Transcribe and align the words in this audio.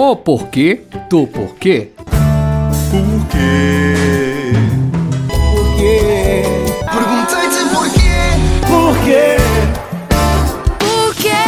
O 0.00 0.14
porquê 0.14 0.82
do 1.10 1.26
porquê. 1.26 1.90
Por 2.88 3.26
quê? 3.32 4.52
Por 5.26 5.76
quê? 5.76 6.44
Perguntei-te 6.86 7.62
porquê. 7.74 8.14
Por 8.68 8.94
quê? 9.04 9.36
Por 10.78 11.10
quê? 11.16 11.42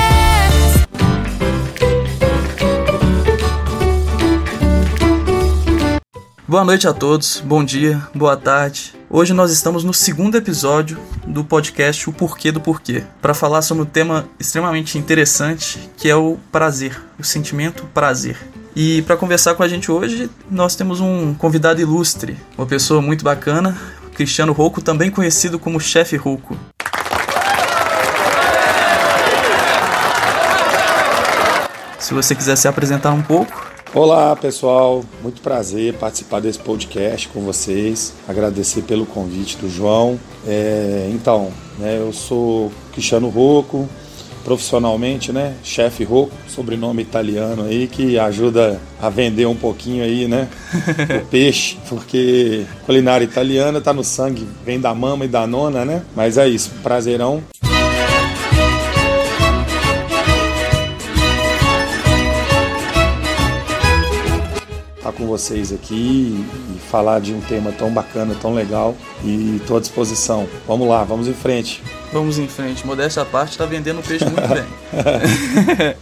Boa 6.48 6.64
noite 6.64 6.88
a 6.88 6.92
todos, 6.92 7.40
bom 7.46 7.62
dia, 7.62 8.02
boa 8.12 8.36
tarde. 8.36 8.92
Hoje 9.08 9.32
nós 9.32 9.52
estamos 9.52 9.84
no 9.84 9.94
segundo 9.94 10.36
episódio 10.36 10.98
do 11.30 11.44
podcast 11.44 12.10
O 12.10 12.12
Porquê 12.12 12.50
do 12.50 12.60
Porquê, 12.60 13.04
para 13.22 13.32
falar 13.32 13.62
sobre 13.62 13.84
um 13.84 13.86
tema 13.86 14.28
extremamente 14.38 14.98
interessante 14.98 15.90
que 15.96 16.08
é 16.08 16.16
o 16.16 16.38
prazer, 16.50 17.00
o 17.18 17.24
sentimento 17.24 17.84
prazer. 17.94 18.36
E 18.74 19.02
para 19.02 19.16
conversar 19.16 19.54
com 19.54 19.62
a 19.62 19.68
gente 19.68 19.90
hoje, 19.90 20.30
nós 20.50 20.76
temos 20.76 21.00
um 21.00 21.34
convidado 21.34 21.80
ilustre, 21.80 22.36
uma 22.56 22.66
pessoa 22.66 23.00
muito 23.00 23.24
bacana, 23.24 23.76
Cristiano 24.14 24.52
Rouco, 24.52 24.82
também 24.82 25.10
conhecido 25.10 25.58
como 25.58 25.80
Chefe 25.80 26.16
Rouco. 26.16 26.56
Se 31.98 32.14
você 32.14 32.34
quiser 32.34 32.56
se 32.56 32.66
apresentar 32.66 33.12
um 33.12 33.22
pouco, 33.22 33.70
Olá 33.92 34.36
pessoal, 34.36 35.04
muito 35.20 35.42
prazer 35.42 35.94
participar 35.94 36.38
desse 36.38 36.60
podcast 36.60 37.26
com 37.26 37.40
vocês. 37.40 38.14
Agradecer 38.28 38.82
pelo 38.82 39.04
convite 39.04 39.56
do 39.56 39.68
João. 39.68 40.16
É, 40.46 41.10
então, 41.12 41.50
né, 41.76 41.98
eu 41.98 42.12
sou 42.12 42.70
Cristiano 42.92 43.28
Rocco, 43.28 43.88
profissionalmente, 44.44 45.32
né, 45.32 45.56
chefe 45.64 46.04
Rocco, 46.04 46.32
sobrenome 46.46 47.02
italiano 47.02 47.64
aí 47.64 47.88
que 47.88 48.16
ajuda 48.16 48.80
a 49.02 49.10
vender 49.10 49.46
um 49.46 49.56
pouquinho 49.56 50.04
aí, 50.04 50.28
né, 50.28 50.48
o 51.20 51.26
peixe, 51.26 51.76
porque 51.88 52.64
culinária 52.86 53.24
italiana 53.24 53.80
tá 53.80 53.92
no 53.92 54.04
sangue, 54.04 54.46
vem 54.64 54.78
da 54.78 54.94
mama 54.94 55.24
e 55.24 55.28
da 55.28 55.48
nona, 55.48 55.84
né? 55.84 56.02
Mas 56.14 56.38
é 56.38 56.48
isso, 56.48 56.70
prazerão. 56.80 57.42
Com 65.20 65.26
vocês 65.26 65.70
aqui 65.70 66.46
e 66.74 66.78
falar 66.90 67.20
de 67.20 67.34
um 67.34 67.40
tema 67.42 67.70
tão 67.72 67.92
bacana, 67.92 68.34
tão 68.40 68.54
legal 68.54 68.96
e 69.22 69.56
estou 69.56 69.76
à 69.76 69.80
disposição. 69.80 70.48
Vamos 70.66 70.88
lá, 70.88 71.04
vamos 71.04 71.28
em 71.28 71.34
frente. 71.34 71.82
Vamos 72.10 72.38
em 72.38 72.48
frente. 72.48 72.86
Modéstia 72.86 73.22
à 73.22 73.26
parte, 73.26 73.58
tá 73.58 73.66
vendendo 73.66 74.02
peixe 74.02 74.24
muito 74.24 74.48
bem. 74.48 74.64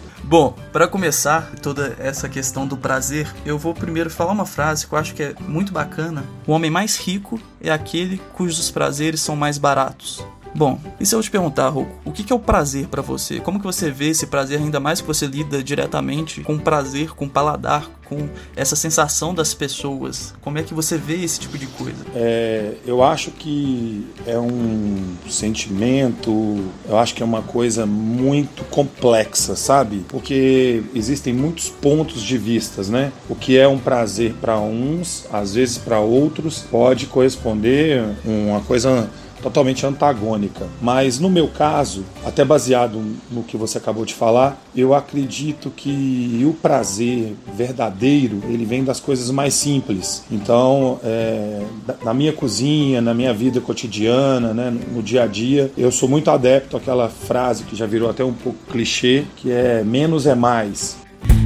Bom, 0.22 0.55
para 0.72 0.86
começar 0.86 1.50
toda 1.62 1.96
essa 1.98 2.28
questão 2.28 2.66
do 2.66 2.77
prazer, 2.77 3.27
eu 3.44 3.58
vou 3.58 3.74
primeiro 3.74 4.11
falar 4.11 4.33
uma 4.33 4.46
frase 4.46 4.86
que 4.86 4.92
eu 4.92 4.98
acho 4.98 5.14
que 5.14 5.22
é 5.22 5.34
muito 5.41 5.72
bacana. 5.72 6.22
O 6.46 6.52
homem 6.52 6.70
mais 6.70 6.96
rico 6.96 7.41
é 7.61 7.70
aquele 7.70 8.20
cujos 8.34 8.70
prazeres 8.70 9.20
são 9.20 9.34
mais 9.34 9.58
baratos. 9.58 10.22
Bom, 10.59 10.77
e 10.98 11.06
se 11.06 11.14
eu 11.14 11.23
te 11.23 11.31
perguntar, 11.31 11.69
Rocco, 11.69 11.89
o 12.05 12.11
que 12.11 12.33
é 12.33 12.34
o 12.34 12.39
prazer 12.41 12.89
pra 12.89 13.01
você? 13.01 13.39
Como 13.39 13.61
que 13.61 13.64
você 13.64 13.92
vê 13.92 14.09
esse 14.09 14.27
prazer, 14.27 14.59
ainda 14.59 14.81
mais 14.81 15.01
que 15.01 15.06
você 15.06 15.25
lida 15.25 15.62
diretamente 15.62 16.41
com 16.41 16.59
prazer, 16.59 17.14
com 17.14 17.28
paladar, 17.28 17.89
com 18.06 18.28
essa 18.56 18.75
sensação 18.75 19.33
das 19.33 19.55
pessoas? 19.55 20.34
Como 20.41 20.59
é 20.59 20.64
que 20.64 20.75
você 20.75 20.98
vê 20.98 21.23
esse 21.23 21.39
tipo 21.39 21.56
de 21.56 21.69
coisa? 21.69 22.05
É, 22.12 22.75
eu 22.84 23.05
acho 23.05 23.31
que 23.31 24.05
é 24.27 24.36
um 24.36 25.14
sentimento, 25.31 26.59
eu 26.89 26.98
acho 26.98 27.14
que 27.14 27.23
é 27.23 27.25
uma 27.25 27.42
coisa 27.42 27.86
muito 27.86 28.64
complexa, 28.64 29.55
sabe? 29.55 30.05
Porque 30.09 30.83
existem 30.92 31.33
muitos 31.33 31.69
pontos 31.69 32.20
de 32.20 32.36
vistas, 32.36 32.89
né? 32.89 33.12
O 33.29 33.36
que 33.36 33.56
é 33.56 33.69
um 33.69 33.79
prazer 33.79 34.34
para 34.41 34.59
uns, 34.59 35.25
às 35.33 35.55
vezes 35.55 35.79
para 35.79 36.01
outros, 36.01 36.64
pode 36.68 37.07
corresponder 37.07 38.02
uma 38.24 38.61
coisa 38.63 39.08
totalmente 39.42 39.84
antagônica. 39.86 40.66
Mas 40.80 41.18
no 41.18 41.28
meu 41.30 41.48
caso, 41.48 42.04
até 42.24 42.44
baseado 42.44 43.02
no 43.30 43.42
que 43.42 43.56
você 43.56 43.78
acabou 43.78 44.04
de 44.04 44.14
falar, 44.14 44.62
eu 44.74 44.94
acredito 44.94 45.70
que 45.70 46.44
o 46.44 46.52
prazer 46.52 47.34
verdadeiro 47.54 48.40
ele 48.48 48.64
vem 48.64 48.82
das 48.84 49.00
coisas 49.00 49.30
mais 49.30 49.54
simples. 49.54 50.24
Então, 50.30 51.00
é, 51.02 51.62
na 52.04 52.14
minha 52.14 52.32
cozinha, 52.32 53.00
na 53.00 53.14
minha 53.14 53.32
vida 53.32 53.60
cotidiana, 53.60 54.52
né, 54.52 54.76
no 54.92 55.02
dia 55.02 55.22
a 55.24 55.26
dia, 55.26 55.72
eu 55.76 55.90
sou 55.90 56.08
muito 56.08 56.30
adepto 56.30 56.76
àquela 56.76 57.08
frase 57.08 57.64
que 57.64 57.74
já 57.74 57.86
virou 57.86 58.08
até 58.10 58.24
um 58.24 58.32
pouco 58.32 58.58
clichê, 58.70 59.24
que 59.36 59.50
é 59.50 59.82
menos 59.84 60.26
é 60.26 60.34
mais. 60.34 60.98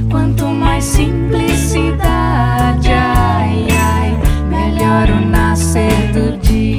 Quanto 0.09 0.45
mais 0.45 0.83
simplicidade, 0.83 2.89
ai, 2.89 3.67
ai, 3.71 4.11
melhor 4.47 5.09
o 5.09 5.25
nascer 5.25 6.11
do 6.11 6.37
dia. 6.37 6.72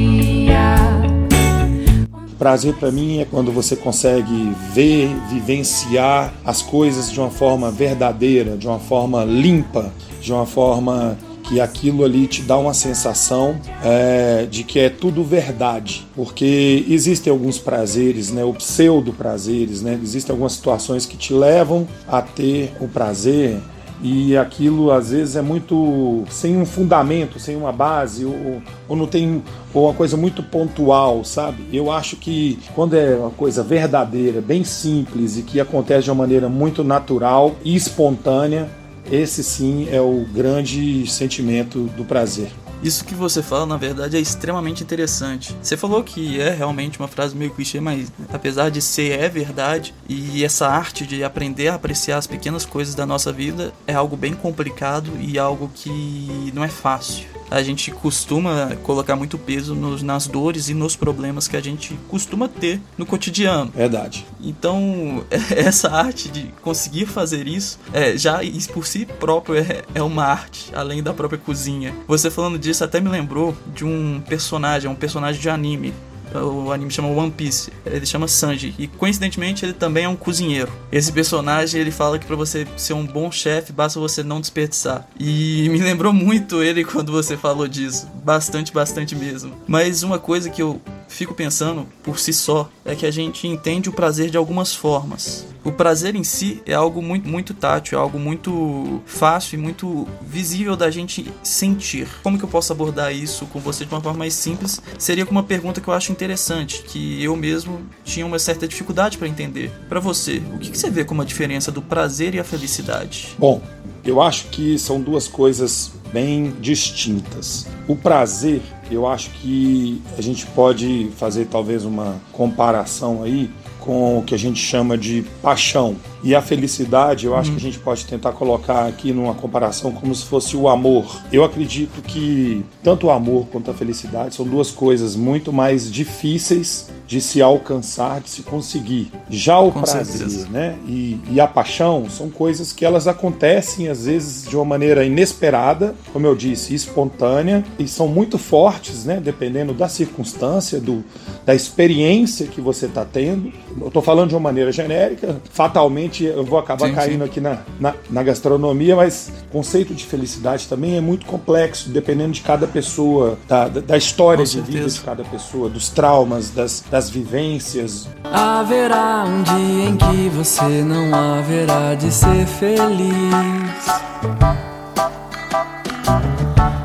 Prazer 2.45 2.75
para 2.75 2.93
mim 2.93 3.21
é 3.21 3.25
quando 3.25 3.51
você 3.51 3.75
consegue 3.75 4.53
ver, 4.75 5.09
vivenciar 5.31 6.31
as 6.45 6.61
coisas 6.61 7.11
de 7.11 7.19
uma 7.19 7.31
forma 7.31 7.71
verdadeira, 7.71 8.55
de 8.55 8.67
uma 8.67 8.79
forma 8.79 9.25
limpa, 9.25 9.91
de 10.21 10.31
uma 10.31 10.45
forma 10.45 11.17
que 11.45 11.59
aquilo 11.59 12.05
ali 12.05 12.27
te 12.27 12.43
dá 12.43 12.59
uma 12.59 12.75
sensação 12.75 13.59
é, 13.83 14.45
de 14.45 14.63
que 14.63 14.79
é 14.79 14.91
tudo 14.91 15.25
verdade, 15.25 16.07
porque 16.15 16.85
existem 16.87 17.31
alguns 17.31 17.59
prazeres, 17.59 18.31
né, 18.31 18.45
o 18.45 18.53
pseudo 18.53 19.15
prazeres, 19.15 19.81
né, 19.81 19.99
existem 20.03 20.31
algumas 20.31 20.53
situações 20.53 21.07
que 21.07 21.17
te 21.17 21.33
levam 21.33 21.89
a 22.07 22.21
ter 22.21 22.75
o 22.79 22.87
prazer 22.87 23.59
e 24.05 24.37
aquilo 24.37 24.91
às 24.91 25.11
vezes 25.11 25.35
é 25.35 25.41
muito 25.41 26.25
sem 26.29 26.59
um 26.59 26.67
fundamento, 26.67 27.39
sem 27.39 27.57
uma 27.57 27.73
base, 27.73 28.27
ou, 28.27 28.61
ou 28.87 28.95
não 28.95 29.07
tem 29.07 29.43
ou 29.73 29.87
uma 29.87 29.95
coisa 29.95 30.15
muito 30.15 30.43
pontual, 30.43 31.25
sabe? 31.25 31.65
Eu 31.73 31.91
acho 31.91 32.17
que 32.17 32.59
quando 32.75 32.95
é 32.95 33.17
uma 33.17 33.31
coisa 33.31 33.63
verdadeira, 33.63 34.43
bem 34.43 34.63
simples 34.63 35.39
e 35.39 35.43
que 35.43 35.59
acontece 35.59 36.05
de 36.05 36.11
uma 36.11 36.17
maneira 36.17 36.51
muito 36.51 36.85
natural 36.85 37.57
e 37.65 37.75
espontânea, 37.75 38.69
esse 39.11 39.43
sim 39.43 39.89
é 39.91 40.03
o 40.03 40.27
grande 40.35 41.07
sentimento 41.07 41.85
do 41.97 42.05
prazer. 42.05 42.51
Isso 42.85 43.03
que 43.03 43.15
você 43.15 43.43
fala, 43.43 43.65
na 43.65 43.79
verdade, 43.79 44.19
é 44.19 44.21
extremamente 44.21 44.83
interessante. 44.83 45.57
Você 45.63 45.75
falou 45.75 46.05
que 46.05 46.39
é 46.39 46.51
realmente 46.51 46.99
uma 46.99 47.09
frase 47.09 47.35
meio 47.35 47.51
clichê, 47.51 47.81
mas 47.81 48.13
apesar 48.31 48.71
de 48.71 48.83
ser, 48.83 49.19
é 49.19 49.27
verdade. 49.27 49.95
E 50.07 50.45
essa 50.45 50.69
arte 50.69 51.07
de 51.07 51.25
aprender 51.25 51.69
a 51.69 51.77
apreciar 51.77 52.19
as 52.19 52.27
pequenas 52.27 52.67
coisas 52.67 52.95
da 52.95 53.07
nossa 53.07 53.33
vida 53.33 53.73
é 53.87 53.95
algo 53.95 54.19
bem 54.19 54.35
complicado 54.35 55.11
e 55.19 55.39
algo 55.39 55.71
que 55.75 56.53
não 56.53 56.63
é 56.63 56.69
fácil. 56.69 57.27
A 57.55 57.63
gente 57.63 57.93
costuma 57.93 58.75
colocar 58.83 59.15
muito 59.15 59.39
peso 59.39 59.77
nos, 59.77 60.03
nas 60.03 60.27
dores 60.27 60.69
e 60.69 60.75
nos 60.75 60.97
problemas 60.97 61.47
que 61.47 61.57
a 61.57 61.61
gente 61.61 61.97
costuma 62.09 62.49
ter 62.49 62.81
no 62.99 63.07
cotidiano. 63.07 63.71
Verdade. 63.73 64.27
Então, 64.41 65.25
essa 65.55 65.89
arte 65.89 66.29
de 66.29 66.53
conseguir 66.63 67.07
fazer 67.07 67.47
isso, 67.47 67.79
é, 67.93 68.19
já 68.19 68.43
isso 68.43 68.73
por 68.73 68.85
si 68.85 69.07
próprio 69.07 69.57
é, 69.57 69.83
é 69.95 70.03
uma 70.03 70.25
arte, 70.25 70.73
além 70.75 71.01
da 71.01 71.15
própria 71.15 71.39
cozinha. 71.39 71.95
Você 72.09 72.29
falando 72.29 72.59
disso 72.59 72.83
até 72.83 73.01
me 73.01 73.09
lembrou 73.09 73.57
de 73.73 73.85
um 73.85 74.21
personagem, 74.27 74.91
um 74.91 74.95
personagem 74.97 75.41
de 75.41 75.49
anime. 75.49 75.95
O 76.35 76.73
anime 76.73 76.91
chama 76.91 77.09
One 77.09 77.31
Piece. 77.31 77.73
Ele 77.87 78.07
chama 78.07 78.29
Sanji. 78.29 78.75
E 78.79 78.87
coincidentemente 78.87 79.65
ele 79.65 79.73
também 79.73 80.05
é 80.05 80.09
um 80.09 80.17
cozinheiro. 80.17 80.73
Esse 80.91 81.13
personagem 81.13 81.81
ele 81.81 81.91
fala 81.91 82.19
que 82.19 82.27
para 82.27 82.37
você 82.37 82.67
ser 82.77 82.93
um 82.95 83.07
bom 83.07 83.31
chefe 83.31 83.73
basta 83.73 84.01
você 84.01 84.23
não 84.23 84.41
desperdiçar. 84.41 85.07
E 85.19 85.69
me 85.71 85.79
lembrou 85.79 86.13
muito 86.13 86.63
ele 86.63 86.85
quando 86.85 87.13
você 87.13 87.37
falou 87.37 87.69
disso. 87.69 88.09
Bastante, 88.25 88.73
bastante 88.73 89.15
mesmo. 89.15 89.55
Mas 89.67 90.03
uma 90.03 90.19
coisa 90.19 90.51
que 90.51 90.63
eu 90.63 90.81
fico 91.09 91.35
pensando 91.35 91.87
por 92.03 92.19
si 92.19 92.33
só 92.33 92.69
é 92.85 92.95
que 92.95 93.07
a 93.07 93.11
gente 93.11 93.47
entende 93.47 93.89
o 93.89 93.93
prazer 93.93 94.31
de 94.31 94.37
algumas 94.37 94.75
formas. 94.75 95.47
O 95.65 95.73
prazer 95.73 96.15
em 96.15 96.23
si 96.23 96.63
é 96.67 96.75
algo 96.75 97.01
muito, 97.01 97.27
muito 97.27 97.55
tátil, 97.55 97.99
é 97.99 98.01
algo 98.01 98.19
muito 98.19 99.01
fácil 99.07 99.59
e 99.59 99.63
muito 99.63 100.07
visível 100.21 100.77
da 100.77 100.91
gente 100.91 101.33
sentir. 101.43 102.07
Como 102.23 102.37
que 102.37 102.45
eu 102.45 102.49
posso 102.49 102.71
abordar 102.71 103.15
isso 103.15 103.47
com 103.47 103.59
você 103.59 103.87
de 103.87 103.95
uma 103.95 104.01
forma 104.01 104.19
mais 104.19 104.35
simples? 104.35 104.83
Seria 104.99 105.25
com 105.25 105.33
uma 105.33 105.43
pergunta 105.43 105.81
que 105.81 105.89
eu 105.89 105.95
acho 105.95 106.13
interessante, 106.13 106.83
que 106.83 107.23
eu 107.23 107.35
mesmo 107.35 107.81
tinha 108.05 108.27
uma 108.27 108.39
certa 108.39 108.69
dificuldade 108.69 109.17
para 109.17 109.27
entender. 109.27 109.73
Para 109.89 110.01
você, 110.01 110.43
o 110.55 110.59
que, 110.59 110.71
que 110.71 110.79
você 110.79 110.91
vê 110.91 111.03
como 111.03 111.23
a 111.23 111.25
diferença 111.25 111.73
do 111.73 111.81
prazer 111.81 112.35
e 112.35 112.39
a 112.39 112.45
felicidade? 112.45 113.35
Bom, 113.39 113.63
eu 114.05 114.21
acho 114.21 114.49
que 114.49 114.79
são 114.79 115.01
duas 115.01 115.27
coisas 115.27 115.93
bem 116.13 116.53
distintas. 116.61 117.67
O 117.89 117.97
prazer, 117.97 118.61
eu 118.91 119.07
acho 119.07 119.31
que 119.31 120.03
a 120.19 120.21
gente 120.21 120.47
pode 120.49 121.11
fazer 121.17 121.47
talvez 121.47 121.87
uma 121.87 122.21
comparação 122.33 123.23
aí 123.23 123.51
com 123.85 124.19
o 124.19 124.23
que 124.23 124.35
a 124.35 124.39
gente 124.39 124.59
chama 124.59 124.97
de 124.97 125.25
paixão. 125.43 125.97
E 126.23 126.35
a 126.35 126.41
felicidade, 126.41 127.27
eu 127.27 127.37
acho 127.37 127.51
que 127.51 127.59
a 127.59 127.61
gente 127.61 127.79
pode 127.79 128.07
tentar 128.07 128.33
colocar 128.33 128.87
aqui 128.87 129.13
numa 129.13 129.35
comparação 129.35 129.93
como 129.93 130.15
se 130.15 130.25
fosse 130.25 130.57
o 130.57 130.71
amor. 130.71 131.21
Eu 131.31 131.45
acredito 131.45 132.01
que 132.01 132.65
tanto 132.83 133.09
o 133.09 133.11
amor 133.11 133.47
quanto 133.53 133.71
a 133.71 133.75
felicidade 133.75 134.35
são 134.35 134.47
duas 134.47 134.71
coisas 134.71 135.15
muito 135.15 135.53
mais 135.53 135.93
difíceis 135.93 136.89
de 137.07 137.21
se 137.21 137.43
alcançar, 137.43 138.23
de 138.23 138.31
se 138.31 138.43
conseguir. 138.43 139.13
Já 139.29 139.61
o 139.61 139.71
Com 139.71 139.83
prazer, 139.83 140.07
certeza. 140.07 140.49
né? 140.49 140.79
E, 140.89 141.21
e 141.31 141.39
a 141.39 141.47
paixão 141.47 142.09
são 142.09 142.31
coisas 142.31 142.73
que 142.73 142.87
elas 142.87 143.07
acontecem 143.07 143.89
às 143.89 144.07
vezes 144.07 144.49
de 144.49 144.57
uma 144.57 144.65
maneira 144.65 145.05
inesperada, 145.05 145.95
como 146.11 146.27
eu 146.27 146.35
disse, 146.35 146.75
espontânea, 146.75 147.63
e 147.79 147.87
são 147.87 148.09
muito 148.09 148.39
fortes, 148.39 149.05
né? 149.05 149.21
Dependendo 149.23 149.75
da 149.75 149.91
circunstância, 149.91 150.81
do, 150.81 151.05
da 151.45 151.55
experiência 151.55 152.47
que 152.47 152.63
você 152.63 152.87
está 152.87 153.05
tendo. 153.05 153.53
Eu 153.81 153.89
estou 153.89 154.03
falando 154.03 154.29
de 154.29 154.35
uma 154.35 154.41
maneira 154.41 154.71
genérica, 154.71 155.37
fatalmente 155.51 156.25
eu 156.25 156.45
vou 156.45 156.59
acabar 156.59 156.89
Sim, 156.89 156.95
caindo 156.95 157.25
sim. 157.25 157.31
aqui 157.31 157.41
na, 157.41 157.59
na, 157.81 157.95
na 158.11 158.23
gastronomia, 158.23 158.95
mas 158.95 159.33
o 159.49 159.53
conceito 159.53 159.95
de 159.95 160.05
felicidade 160.05 160.69
também 160.69 160.97
é 160.97 161.01
muito 161.01 161.27
complexo, 161.27 161.89
dependendo 161.91 162.33
de 162.33 162.41
cada 162.41 162.67
pessoa, 162.67 163.39
da, 163.49 163.69
da, 163.69 163.97
história 163.97 164.45
de 164.45 164.61
vida 164.61 164.89
de 164.89 165.01
cada 165.01 165.25
pessoa, 165.25 165.69
dos 165.69 165.89
traumas, 165.89 166.51
das, 166.51 166.85
das 166.91 167.11
vivências. 167.11 168.09
Haverá 168.25 169.25
um 169.27 169.43
dia 169.43 169.89
em 169.89 169.97
que 169.97 170.29
você 170.31 170.83
não 170.83 171.15
haverá 171.15 171.95
de 171.95 172.13
ser 172.13 172.47
feliz. 172.47 173.15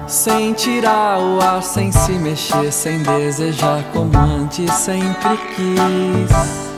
Sem 0.07 0.53
tirar 0.53 1.19
o 1.19 1.39
ar, 1.39 1.62
sem 1.62 1.92
se 1.92 2.13
mexer, 2.13 2.71
sem 2.71 3.01
desejar 3.03 3.83
como 3.94 4.18
antes 4.18 4.71
sempre 4.74 5.38
quis. 5.56 6.69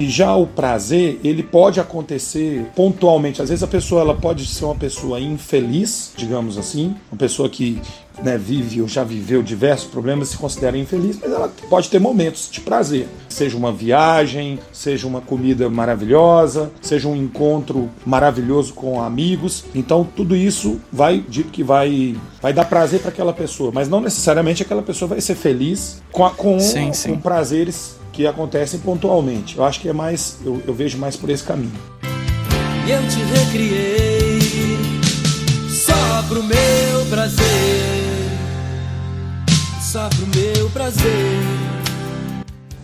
E 0.00 0.08
já 0.10 0.34
o 0.34 0.48
prazer, 0.48 1.20
ele 1.22 1.44
pode 1.44 1.78
acontecer 1.78 2.66
pontualmente. 2.74 3.40
Às 3.40 3.50
vezes 3.50 3.62
a 3.62 3.68
pessoa 3.68 4.00
ela 4.00 4.14
pode 4.14 4.44
ser 4.46 4.64
uma 4.64 4.74
pessoa 4.74 5.20
infeliz, 5.20 6.12
digamos 6.16 6.58
assim, 6.58 6.96
uma 7.12 7.16
pessoa 7.16 7.48
que 7.48 7.80
né, 8.20 8.36
vive 8.36 8.82
ou 8.82 8.88
já 8.88 9.04
viveu 9.04 9.44
diversos 9.44 9.86
problemas 9.88 10.28
se 10.30 10.36
considera 10.36 10.76
infeliz, 10.76 11.18
mas 11.22 11.30
ela 11.30 11.48
pode 11.70 11.88
ter 11.88 12.00
momentos 12.00 12.48
de 12.50 12.60
prazer. 12.60 13.06
Seja 13.28 13.56
uma 13.56 13.70
viagem, 13.72 14.58
seja 14.72 15.06
uma 15.06 15.20
comida 15.20 15.70
maravilhosa, 15.70 16.72
seja 16.80 17.06
um 17.06 17.14
encontro 17.14 17.88
maravilhoso 18.04 18.74
com 18.74 19.00
amigos. 19.00 19.64
Então 19.72 20.04
tudo 20.16 20.34
isso 20.34 20.80
vai, 20.92 21.24
dito 21.28 21.50
que 21.52 21.62
vai, 21.62 22.16
vai 22.40 22.52
dar 22.52 22.64
prazer 22.64 22.98
para 23.00 23.10
aquela 23.10 23.32
pessoa, 23.32 23.70
mas 23.72 23.88
não 23.88 24.00
necessariamente 24.00 24.62
aquela 24.64 24.82
pessoa 24.82 25.10
vai 25.10 25.20
ser 25.20 25.36
feliz 25.36 26.02
com, 26.10 26.24
a- 26.26 26.30
com, 26.30 26.58
Sim, 26.58 26.92
sim. 26.92 27.10
com 27.14 27.20
prazeres 27.20 28.01
que 28.12 28.26
acontecem 28.26 28.78
pontualmente. 28.80 29.56
Eu 29.56 29.64
acho 29.64 29.80
que 29.80 29.88
é 29.88 29.92
mais, 29.92 30.38
eu, 30.44 30.62
eu 30.66 30.74
vejo 30.74 30.98
mais 30.98 31.16
por 31.16 31.30
esse 31.30 31.42
caminho. 31.42 31.72
Eu 32.86 33.00
te 33.08 33.22
recriei 33.22 34.40
só 35.68 36.22
pro 36.28 36.42
meu 36.42 37.06
prazer. 37.08 37.42
Só 39.80 40.08
pro 40.08 40.26
meu 40.26 40.70
prazer. 40.70 41.71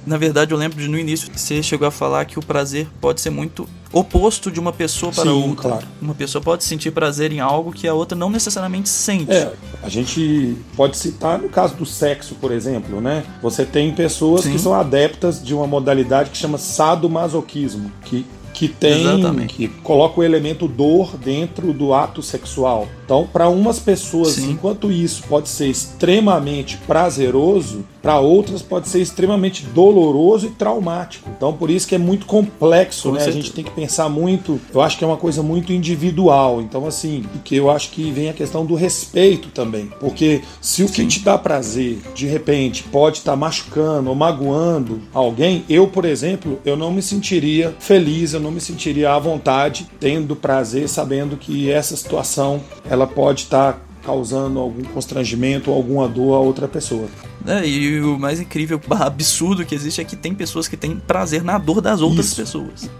Na 0.08 0.16
verdade, 0.16 0.52
eu 0.52 0.58
lembro 0.58 0.80
de 0.80 0.88
no 0.88 0.98
início 0.98 1.28
você 1.34 1.62
chegou 1.62 1.86
a 1.86 1.90
falar 1.90 2.24
que 2.24 2.38
o 2.38 2.42
prazer 2.42 2.88
pode 2.98 3.20
ser 3.20 3.28
muito 3.28 3.68
oposto 3.92 4.50
de 4.50 4.58
uma 4.58 4.72
pessoa 4.72 5.12
para 5.12 5.24
Sim, 5.24 5.28
outra. 5.50 5.68
claro. 5.68 5.86
Uma 6.00 6.14
pessoa 6.14 6.40
pode 6.40 6.64
sentir 6.64 6.90
prazer 6.92 7.30
em 7.30 7.40
algo 7.40 7.72
que 7.72 7.86
a 7.86 7.92
outra 7.92 8.16
não 8.16 8.30
necessariamente 8.30 8.88
sente. 8.88 9.30
É, 9.30 9.52
a 9.82 9.88
gente 9.90 10.56
pode 10.74 10.96
citar 10.96 11.38
no 11.38 11.50
caso 11.50 11.74
do 11.74 11.84
sexo, 11.84 12.34
por 12.36 12.50
exemplo, 12.50 13.02
né? 13.02 13.22
Você 13.42 13.66
tem 13.66 13.94
pessoas 13.94 14.44
Sim. 14.44 14.52
que 14.52 14.58
são 14.58 14.72
adeptas 14.72 15.44
de 15.44 15.54
uma 15.54 15.66
modalidade 15.66 16.30
que 16.30 16.38
chama 16.38 16.56
sadomasoquismo, 16.56 17.92
que 18.04 18.24
que 18.54 18.66
tem 18.66 19.02
Exatamente. 19.02 19.54
que 19.54 19.68
coloca 19.68 20.18
o 20.18 20.24
elemento 20.24 20.66
dor 20.66 21.16
dentro 21.16 21.72
do 21.72 21.94
ato 21.94 22.22
sexual. 22.22 22.88
Então, 23.08 23.26
para 23.26 23.48
umas 23.48 23.78
pessoas, 23.78 24.32
Sim. 24.32 24.50
enquanto 24.50 24.92
isso 24.92 25.22
pode 25.26 25.48
ser 25.48 25.66
extremamente 25.66 26.76
prazeroso, 26.86 27.82
para 28.02 28.20
outras 28.20 28.60
pode 28.60 28.86
ser 28.86 29.00
extremamente 29.00 29.64
doloroso 29.64 30.46
e 30.46 30.50
traumático. 30.50 31.30
Então, 31.34 31.54
por 31.54 31.70
isso 31.70 31.88
que 31.88 31.94
é 31.94 31.98
muito 31.98 32.26
complexo, 32.26 33.08
Com 33.08 33.14
né? 33.14 33.20
A 33.20 33.24
certeza. 33.24 33.42
gente 33.42 33.54
tem 33.54 33.64
que 33.64 33.70
pensar 33.70 34.10
muito. 34.10 34.60
Eu 34.74 34.82
acho 34.82 34.98
que 34.98 35.04
é 35.04 35.06
uma 35.06 35.16
coisa 35.16 35.42
muito 35.42 35.72
individual. 35.72 36.60
Então, 36.60 36.86
assim, 36.86 37.24
porque 37.32 37.54
eu 37.54 37.70
acho 37.70 37.92
que 37.92 38.10
vem 38.10 38.28
a 38.28 38.34
questão 38.34 38.66
do 38.66 38.74
respeito 38.74 39.48
também. 39.48 39.90
Porque 39.98 40.42
se 40.60 40.82
o 40.82 40.88
que 40.88 41.06
te 41.06 41.20
dá 41.20 41.38
prazer, 41.38 41.98
de 42.14 42.26
repente, 42.26 42.82
pode 42.82 43.18
estar 43.18 43.36
machucando 43.36 44.10
ou 44.10 44.14
magoando 44.14 45.00
alguém, 45.14 45.64
eu, 45.66 45.86
por 45.86 46.04
exemplo, 46.04 46.60
eu 46.62 46.76
não 46.76 46.92
me 46.92 47.00
sentiria 47.00 47.74
feliz, 47.80 48.34
eu 48.34 48.40
não 48.40 48.50
me 48.50 48.60
sentiria 48.60 49.14
à 49.14 49.18
vontade, 49.18 49.86
tendo 49.98 50.36
prazer, 50.36 50.90
sabendo 50.90 51.38
que 51.38 51.70
essa 51.70 51.96
situação 51.96 52.60
ela 52.97 52.97
pode 53.06 53.42
estar 53.42 53.80
causando 54.04 54.58
algum 54.58 54.82
constrangimento 54.84 55.70
ou 55.70 55.76
alguma 55.76 56.08
dor 56.08 56.34
a 56.34 56.38
outra 56.38 56.66
pessoa. 56.66 57.08
É, 57.46 57.66
e 57.66 58.00
o 58.00 58.18
mais 58.18 58.40
incrível, 58.40 58.80
absurdo 58.90 59.64
que 59.64 59.74
existe 59.74 60.00
é 60.00 60.04
que 60.04 60.16
tem 60.16 60.34
pessoas 60.34 60.66
que 60.66 60.76
têm 60.76 60.96
prazer 60.96 61.42
na 61.42 61.58
dor 61.58 61.80
das 61.80 62.00
outras 62.00 62.26
Isso. 62.26 62.36
pessoas. 62.36 62.90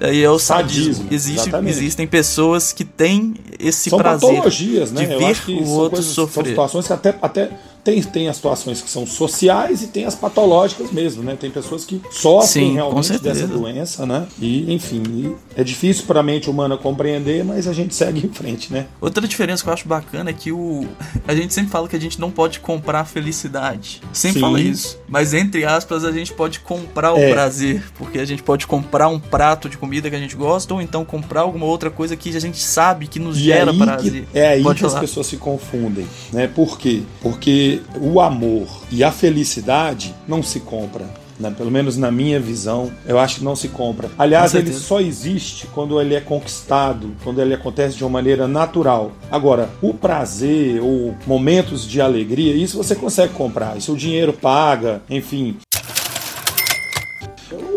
Aí 0.00 0.22
é 0.22 0.30
o 0.30 0.38
sadismo. 0.38 0.94
Sadismo, 0.94 1.08
Existe, 1.10 1.50
existem 1.66 2.06
pessoas 2.06 2.72
que 2.72 2.84
têm 2.84 3.34
esse 3.58 3.90
são 3.90 3.98
prazer 3.98 4.28
patologias, 4.30 4.92
né? 4.92 5.04
de 5.06 5.12
Eu 5.12 5.18
ver 5.18 5.32
o 5.32 5.34
são, 5.66 5.74
outro 5.74 5.90
coisas, 5.96 6.14
são 6.14 6.26
sofrer. 6.26 6.46
situações 6.48 6.86
que 6.86 6.92
até, 6.92 7.14
até 7.22 7.50
tem, 7.84 8.02
tem 8.02 8.28
as 8.28 8.34
situações 8.36 8.82
que 8.82 8.90
são 8.90 9.06
sociais 9.06 9.80
e 9.82 9.86
tem 9.86 10.04
as 10.06 10.14
patológicas 10.16 10.90
mesmo, 10.90 11.22
né? 11.22 11.36
Tem 11.38 11.50
pessoas 11.52 11.84
que 11.84 12.02
sofrem 12.10 12.70
Sim, 12.70 12.74
realmente 12.74 13.18
dessa 13.20 13.46
doença, 13.46 14.04
né? 14.04 14.26
E, 14.40 14.72
enfim, 14.74 15.36
é 15.56 15.62
difícil 15.62 16.04
para 16.04 16.18
a 16.18 16.22
mente 16.22 16.50
humana 16.50 16.76
compreender, 16.76 17.44
mas 17.44 17.68
a 17.68 17.72
gente 17.72 17.94
segue 17.94 18.26
em 18.26 18.28
frente, 18.28 18.72
né? 18.72 18.86
Outra 19.00 19.26
diferença 19.28 19.62
que 19.62 19.68
eu 19.68 19.72
acho 19.72 19.86
bacana 19.86 20.30
é 20.30 20.32
que 20.32 20.50
o 20.50 20.84
a 21.28 21.34
gente 21.34 21.54
sempre 21.54 21.70
fala 21.70 21.88
que 21.88 21.94
a 21.94 22.00
gente 22.00 22.20
não 22.20 22.30
pode 22.30 22.58
comprar 22.58 23.04
felicidade. 23.04 24.02
Sempre 24.12 24.34
Sim. 24.34 24.40
fala 24.40 24.60
isso. 24.60 24.98
Mas 25.08 25.32
entre 25.32 25.64
aspas, 25.64 26.04
a 26.04 26.10
gente 26.10 26.32
pode 26.32 26.58
comprar 26.60 27.12
o 27.14 27.18
É. 27.18 27.30
prazer, 27.32 27.84
porque 27.96 28.18
a 28.18 28.24
gente 28.24 28.42
pode 28.42 28.66
comprar 28.66 29.06
um 29.08 29.20
prato 29.20 29.68
de 29.68 29.78
comida 29.78 30.10
que 30.10 30.16
a 30.16 30.18
gente 30.18 30.34
gosta 30.34 30.74
ou 30.74 30.82
então 30.82 31.04
comprar 31.04 31.42
alguma 31.42 31.66
outra 31.66 31.88
coisa 31.90 32.16
que 32.16 32.36
a 32.36 32.40
gente 32.40 32.58
sabe 32.60 33.06
que 33.06 33.20
nos 33.20 33.36
E 33.50 33.52
gera 33.54 33.70
aí 33.70 33.96
que, 34.10 34.24
é 34.34 34.46
aí 34.48 34.62
Pode 34.62 34.80
que 34.80 34.86
as 34.86 34.92
falar. 34.92 35.00
pessoas 35.02 35.26
se 35.26 35.36
confundem, 35.36 36.06
né? 36.32 36.46
Por 36.46 36.78
quê? 36.78 37.02
Porque 37.20 37.80
o 38.00 38.20
amor 38.20 38.66
e 38.90 39.02
a 39.04 39.10
felicidade 39.12 40.14
não 40.26 40.42
se 40.42 40.60
compra. 40.60 41.04
né? 41.38 41.52
Pelo 41.56 41.70
menos 41.70 41.96
na 41.96 42.10
minha 42.10 42.40
visão, 42.40 42.90
eu 43.06 43.18
acho 43.18 43.36
que 43.36 43.44
não 43.44 43.54
se 43.54 43.68
compra. 43.68 44.08
Aliás, 44.18 44.54
ele 44.54 44.72
só 44.72 45.00
existe 45.00 45.66
quando 45.68 46.00
ele 46.00 46.14
é 46.14 46.20
conquistado, 46.20 47.10
quando 47.22 47.40
ele 47.42 47.52
acontece 47.54 47.96
de 47.96 48.02
uma 48.04 48.10
maneira 48.10 48.48
natural. 48.48 49.12
Agora, 49.30 49.68
o 49.82 49.92
prazer 49.92 50.80
ou 50.82 51.14
momentos 51.26 51.86
de 51.86 52.00
alegria, 52.00 52.54
isso 52.54 52.76
você 52.78 52.94
consegue 52.94 53.34
comprar. 53.34 53.76
Isso 53.76 53.92
o 53.92 53.96
dinheiro 53.96 54.32
paga, 54.32 55.02
enfim. 55.10 55.56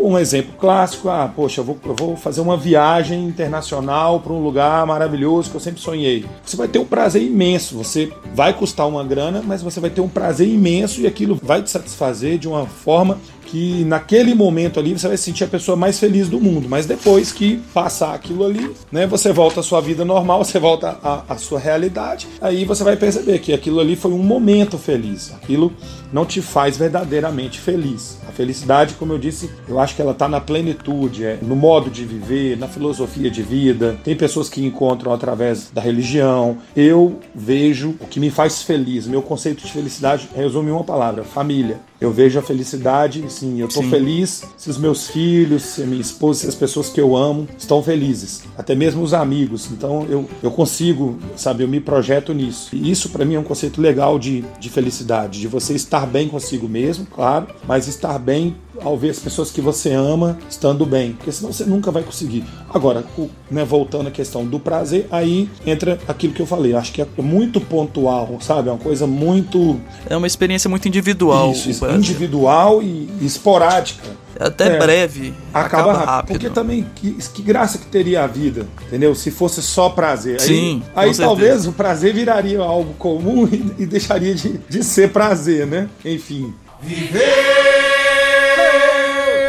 Um 0.02 0.18
exemplo 0.18 0.54
clássico, 0.58 1.10
ah, 1.10 1.30
poxa, 1.34 1.60
eu 1.60 1.66
vou, 1.66 1.78
eu 1.86 1.94
vou 1.94 2.16
fazer 2.16 2.40
uma 2.40 2.56
viagem 2.56 3.26
internacional 3.26 4.22
para 4.22 4.32
um 4.32 4.42
lugar 4.42 4.86
maravilhoso 4.88 5.50
que 5.50 5.58
eu 5.58 5.60
sempre 5.60 5.82
sonhei. 5.82 6.26
Você 6.44 6.56
vai 6.56 6.70
ter 6.70 6.80
um 6.80 6.86
prazer 6.86 7.22
imenso, 7.22 7.76
você 7.76 8.12
vai 8.34 8.54
custar 8.54 8.88
uma 8.88 9.04
grana, 9.04 9.44
mas 9.46 9.62
você 9.62 9.80
vai 9.80 9.90
ter 9.90 10.00
um 10.00 10.08
prazer 10.08 10.48
imenso 10.48 11.02
e 11.02 11.08
aquilo 11.08 11.38
vai 11.44 11.62
te 11.62 11.70
satisfazer 11.70 12.38
de 12.38 12.48
uma 12.48 12.66
forma 12.66 13.18
que 13.50 13.84
naquele 13.86 14.36
momento 14.36 14.80
ali 14.80 14.94
você 14.94 15.08
vai 15.08 15.18
se 15.18 15.24
sentir 15.24 15.44
a 15.44 15.48
pessoa 15.48 15.76
mais 15.76 16.00
feliz 16.00 16.30
do 16.30 16.40
mundo, 16.40 16.70
mas 16.70 16.86
depois 16.86 17.32
que 17.32 17.58
passar 17.74 18.14
aquilo 18.14 18.46
ali, 18.46 18.72
né, 18.92 19.08
você 19.08 19.34
volta 19.34 19.60
à 19.60 19.64
sua 19.64 19.82
vida 19.82 20.06
normal, 20.06 20.44
você 20.44 20.60
volta 20.60 21.00
à, 21.04 21.24
à 21.28 21.38
sua 21.38 21.60
realidade, 21.60 22.28
aí 22.40 22.64
você 22.64 22.84
vai 22.84 22.96
perceber 22.96 23.40
que 23.40 23.52
aquilo 23.52 23.80
ali 23.80 23.96
foi 23.96 24.12
um 24.12 24.20
momento 24.20 24.78
feliz, 24.78 25.34
aquilo 25.34 25.74
não 26.12 26.26
te 26.26 26.42
faz 26.42 26.78
verdadeiramente 26.78 27.60
feliz. 27.60 28.18
A 28.28 28.32
felicidade, 28.32 28.96
como 28.96 29.14
eu 29.14 29.20
disse, 29.20 29.50
eu 29.68 29.80
acho 29.80 29.96
que 29.96 30.02
ela 30.02 30.12
está 30.12 30.28
na 30.28 30.42
plenitude, 30.42 31.26
é, 31.26 31.38
no 31.42 31.56
modo 31.56 31.90
de 31.90 32.04
viver, 32.06 32.58
na 32.58 32.68
filosofia 32.68 33.30
de 33.30 33.42
vida. 33.42 33.98
Tem 34.04 34.16
pessoas 34.16 34.50
que 34.50 34.66
encontram 34.66 35.14
através 35.14 35.70
da 35.72 35.82
religião. 35.82 36.58
Eu 36.76 37.20
vejo 37.34 37.96
o 38.00 38.08
que 38.08 38.20
me 38.20 38.30
faz 38.30 38.64
feliz. 38.64 39.08
Meu 39.08 39.22
conceito 39.22 39.66
de 39.66 39.72
felicidade 39.72 40.30
resume 40.36 40.72
uma 40.72 40.84
palavra: 40.84 41.24
família. 41.24 41.80
Eu 42.00 42.12
vejo 42.12 42.40
a 42.40 42.42
felicidade, 42.42 43.24
sim, 43.30 43.60
eu 43.60 43.68
estou 43.68 43.84
feliz 43.84 44.44
se 44.56 44.70
os 44.70 44.78
meus 44.78 45.08
filhos, 45.08 45.64
se 45.64 45.84
a 45.84 45.86
minha 45.86 46.02
esposa, 46.02 46.42
se 46.42 46.48
as 46.48 46.56
pessoas 46.56 46.90
que 46.90 47.00
eu 47.00 47.16
amo 47.16 47.48
estão 47.58 47.84
felizes, 47.84 48.44
até 48.58 48.74
mesmo 48.74 49.04
os 49.04 49.14
amigos. 49.14 49.70
Então 49.72 50.06
eu, 50.10 50.26
eu 50.42 50.52
consigo, 50.52 51.20
sabe, 51.36 51.64
eu 51.64 51.68
me 51.68 51.80
projeto 51.80 52.34
nisso. 52.34 52.70
E 52.74 52.90
isso 52.90 53.10
para 53.10 53.26
mim 53.26 53.36
é 53.36 53.40
um 53.40 53.44
conceito 53.44 53.82
legal 53.82 54.18
de, 54.18 54.46
de 54.60 54.70
felicidade, 54.70 55.40
de 55.40 55.48
você 55.48 55.74
estar 55.74 56.06
bem 56.08 56.30
consigo 56.30 56.70
mesmo, 56.70 57.06
claro, 57.06 57.48
mas 57.68 57.88
estar 57.88 58.18
bem 58.18 58.56
ao 58.82 58.98
ver 58.98 59.10
as 59.10 59.20
pessoas 59.20 59.52
que 59.52 59.62
você 59.62 59.92
ama 59.92 60.38
estando 60.50 60.86
bem, 60.86 61.14
porque 61.14 61.32
senão 61.32 61.52
você 61.52 61.66
nunca 61.66 61.92
vai 61.92 62.04
conseguir. 62.04 62.44
Agora, 62.74 63.04
né, 63.50 63.64
voltando 63.64 64.08
à 64.08 64.12
questão 64.12 64.46
do 64.46 64.60
prazer, 64.60 65.08
aí 65.12 65.50
entra 65.66 66.00
aquilo 66.08 66.34
que 66.34 66.42
eu 66.42 66.46
falei. 66.46 66.74
Acho 66.76 66.92
que 66.94 67.02
é 67.02 67.08
muito 67.18 67.60
pontual, 67.60 68.38
sabe? 68.42 68.70
É 68.70 68.72
uma 68.72 68.78
coisa 68.78 69.06
muito 69.08 69.80
É 70.10 70.16
uma 70.16 70.28
experiência 70.28 70.70
muito 70.70 70.88
individual. 70.88 71.52
isso, 71.52 71.70
isso, 71.70 71.86
individual 71.96 72.82
e, 72.82 73.10
esporádica. 73.22 74.08
até 74.40 74.76
É. 74.76 74.80
breve, 74.80 75.34
Acaba, 75.54 75.66
acaba, 75.66 75.94
rápido. 75.94 76.06
rápido. 76.10 76.28
Porque 76.34 76.50
também, 76.50 76.86
que, 76.96 77.12
que 77.14 77.42
graça 77.42 77.78
que 77.78 77.86
teria 77.88 78.24
a 78.24 78.28
vida, 78.28 78.66
entendeu? 78.88 79.14
Se 79.16 79.32
fosse 79.32 79.62
só 79.62 79.90
prazer. 79.90 80.40
Aí, 80.40 80.48
Sim, 80.48 80.84
aí 80.96 81.08
certeza. 81.08 81.24
talvez 81.24 81.68
o 81.68 81.72
prazer 81.74 82.14
viraria 82.14 82.60
algo 82.60 82.94
comum 82.96 83.48
e, 83.52 83.84
e 83.84 83.86
deixaria 83.86 84.34
de, 84.36 84.58
de 84.70 84.84
ser 84.84 85.10
prazer, 85.12 85.66
né? 85.68 85.90
Enfim. 86.06 86.54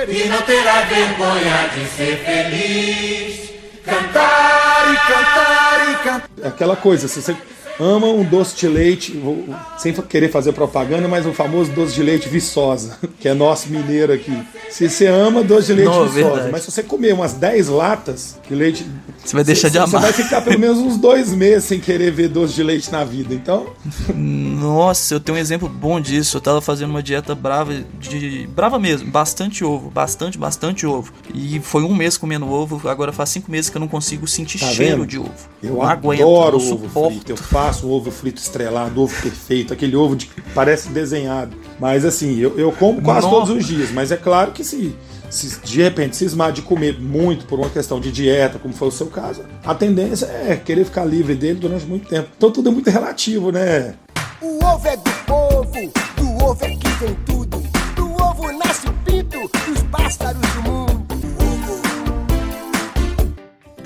E 0.08 0.28
não 0.28 0.42
terá 0.42 0.80
vergonha 0.82 1.68
de 1.74 1.86
ser 1.96 2.16
feliz. 2.24 3.50
Cantar 3.84 4.92
e 4.92 4.96
cantar 5.12 5.90
e 5.90 5.94
cantar. 6.04 6.28
Aquela 6.48 6.76
coisa, 6.76 7.06
se 7.08 7.20
você 7.22 7.36
ama 7.80 8.06
um 8.08 8.22
doce 8.24 8.56
de 8.56 8.68
leite, 8.68 9.12
vou- 9.12 9.44
sem 9.78 9.92
querer 9.92 10.30
fazer 10.30 10.52
propaganda, 10.52 11.08
mas 11.08 11.24
o 11.26 11.32
famoso 11.32 11.70
doce 11.72 11.94
de 11.94 12.02
leite 12.02 12.28
viçosa, 12.28 12.98
que 13.18 13.28
é 13.28 13.34
nosso 13.34 13.68
mineiro 13.70 14.12
aqui. 14.12 14.36
Se 14.70 14.88
você 14.88 15.06
ama 15.06 15.42
doce 15.42 15.68
de 15.68 15.74
leite 15.74 15.88
Não, 15.88 16.06
viçosa, 16.06 16.14
verdade. 16.30 16.52
mas 16.52 16.62
se 16.62 16.70
você 16.70 16.82
comer 16.82 17.14
umas 17.14 17.32
10 17.32 17.68
latas 17.68 18.36
de 18.48 18.54
leite. 18.54 18.86
Você 19.24 19.34
vai 19.34 19.44
deixar 19.44 19.68
de 19.68 19.78
Você 19.78 19.96
amar. 19.96 20.02
vai 20.02 20.12
ficar 20.12 20.40
pelo 20.42 20.58
menos 20.58 20.78
uns 20.78 20.96
dois 20.96 21.32
meses 21.32 21.64
sem 21.64 21.80
querer 21.80 22.10
ver 22.10 22.28
doce 22.28 22.54
de 22.54 22.62
leite 22.62 22.90
na 22.92 23.04
vida. 23.04 23.34
Então, 23.34 23.66
Nossa, 24.14 25.14
eu 25.14 25.20
tenho 25.20 25.36
um 25.36 25.40
exemplo 25.40 25.68
bom 25.68 26.00
disso. 26.00 26.36
Eu 26.36 26.40
tava 26.40 26.60
fazendo 26.60 26.90
uma 26.90 27.02
dieta 27.02 27.34
brava 27.34 27.72
de. 27.98 28.46
brava 28.54 28.78
mesmo, 28.78 29.10
bastante 29.10 29.64
ovo, 29.64 29.90
bastante, 29.90 30.38
bastante 30.38 30.86
ovo. 30.86 31.12
E 31.34 31.60
foi 31.60 31.82
um 31.82 31.94
mês 31.94 32.16
comendo 32.16 32.48
ovo, 32.50 32.88
agora 32.88 33.12
faz 33.12 33.30
cinco 33.30 33.50
meses 33.50 33.70
que 33.70 33.76
eu 33.76 33.80
não 33.80 33.88
consigo 33.88 34.26
sentir 34.26 34.58
Tá 34.58 34.66
cheiro 34.66 34.98
vendo? 34.98 35.06
de 35.06 35.18
ovo. 35.18 35.30
Eu 35.62 35.82
aguento, 35.82 36.20
adoro 36.22 36.58
não 36.58 36.66
ovo 36.72 36.78
suporto. 36.86 37.10
frito. 37.14 37.32
Eu 37.32 37.36
faço 37.36 37.69
um 37.84 37.90
ovo 37.90 38.10
frito 38.10 38.40
estrelado, 38.40 39.00
ovo 39.00 39.14
perfeito, 39.22 39.72
aquele 39.72 39.96
ovo 39.96 40.16
de 40.16 40.30
parece 40.54 40.88
desenhado. 40.88 41.56
Mas 41.78 42.04
assim, 42.04 42.38
eu, 42.38 42.58
eu 42.58 42.72
como 42.72 43.00
quase 43.00 43.26
Nossa. 43.26 43.46
todos 43.46 43.50
os 43.56 43.66
dias. 43.66 43.90
Mas 43.90 44.10
é 44.10 44.16
claro 44.16 44.52
que 44.52 44.64
se, 44.64 44.94
se 45.28 45.60
de 45.60 45.82
repente 45.82 46.16
cismar 46.16 46.52
de 46.52 46.62
comer 46.62 47.00
muito 47.00 47.46
por 47.46 47.58
uma 47.58 47.70
questão 47.70 48.00
de 48.00 48.10
dieta, 48.10 48.58
como 48.58 48.74
foi 48.74 48.88
o 48.88 48.92
seu 48.92 49.06
caso, 49.06 49.42
a 49.64 49.74
tendência 49.74 50.26
é 50.26 50.56
querer 50.56 50.84
ficar 50.84 51.04
livre 51.04 51.34
dele 51.34 51.58
durante 51.58 51.86
muito 51.86 52.08
tempo. 52.08 52.28
Então 52.36 52.50
tudo 52.50 52.68
é 52.68 52.72
muito 52.72 52.90
relativo, 52.90 53.50
né? 53.50 53.94
O 54.40 54.64
ovo 54.64 54.88
é 54.88 54.96
do 54.96 55.10
povo, 55.26 55.92
do 56.16 56.44
ovo 56.44 56.64
é 56.64 56.68
que 56.70 56.88
vem 56.98 57.14
tudo. 57.26 57.62
Do 57.94 58.10
ovo 58.22 58.52
nasce 58.52 58.88
o 58.88 58.92
pinto 59.04 59.38
dos 59.38 59.82
pássaros 59.90 60.40
do 60.40 60.62
mundo. 60.62 61.09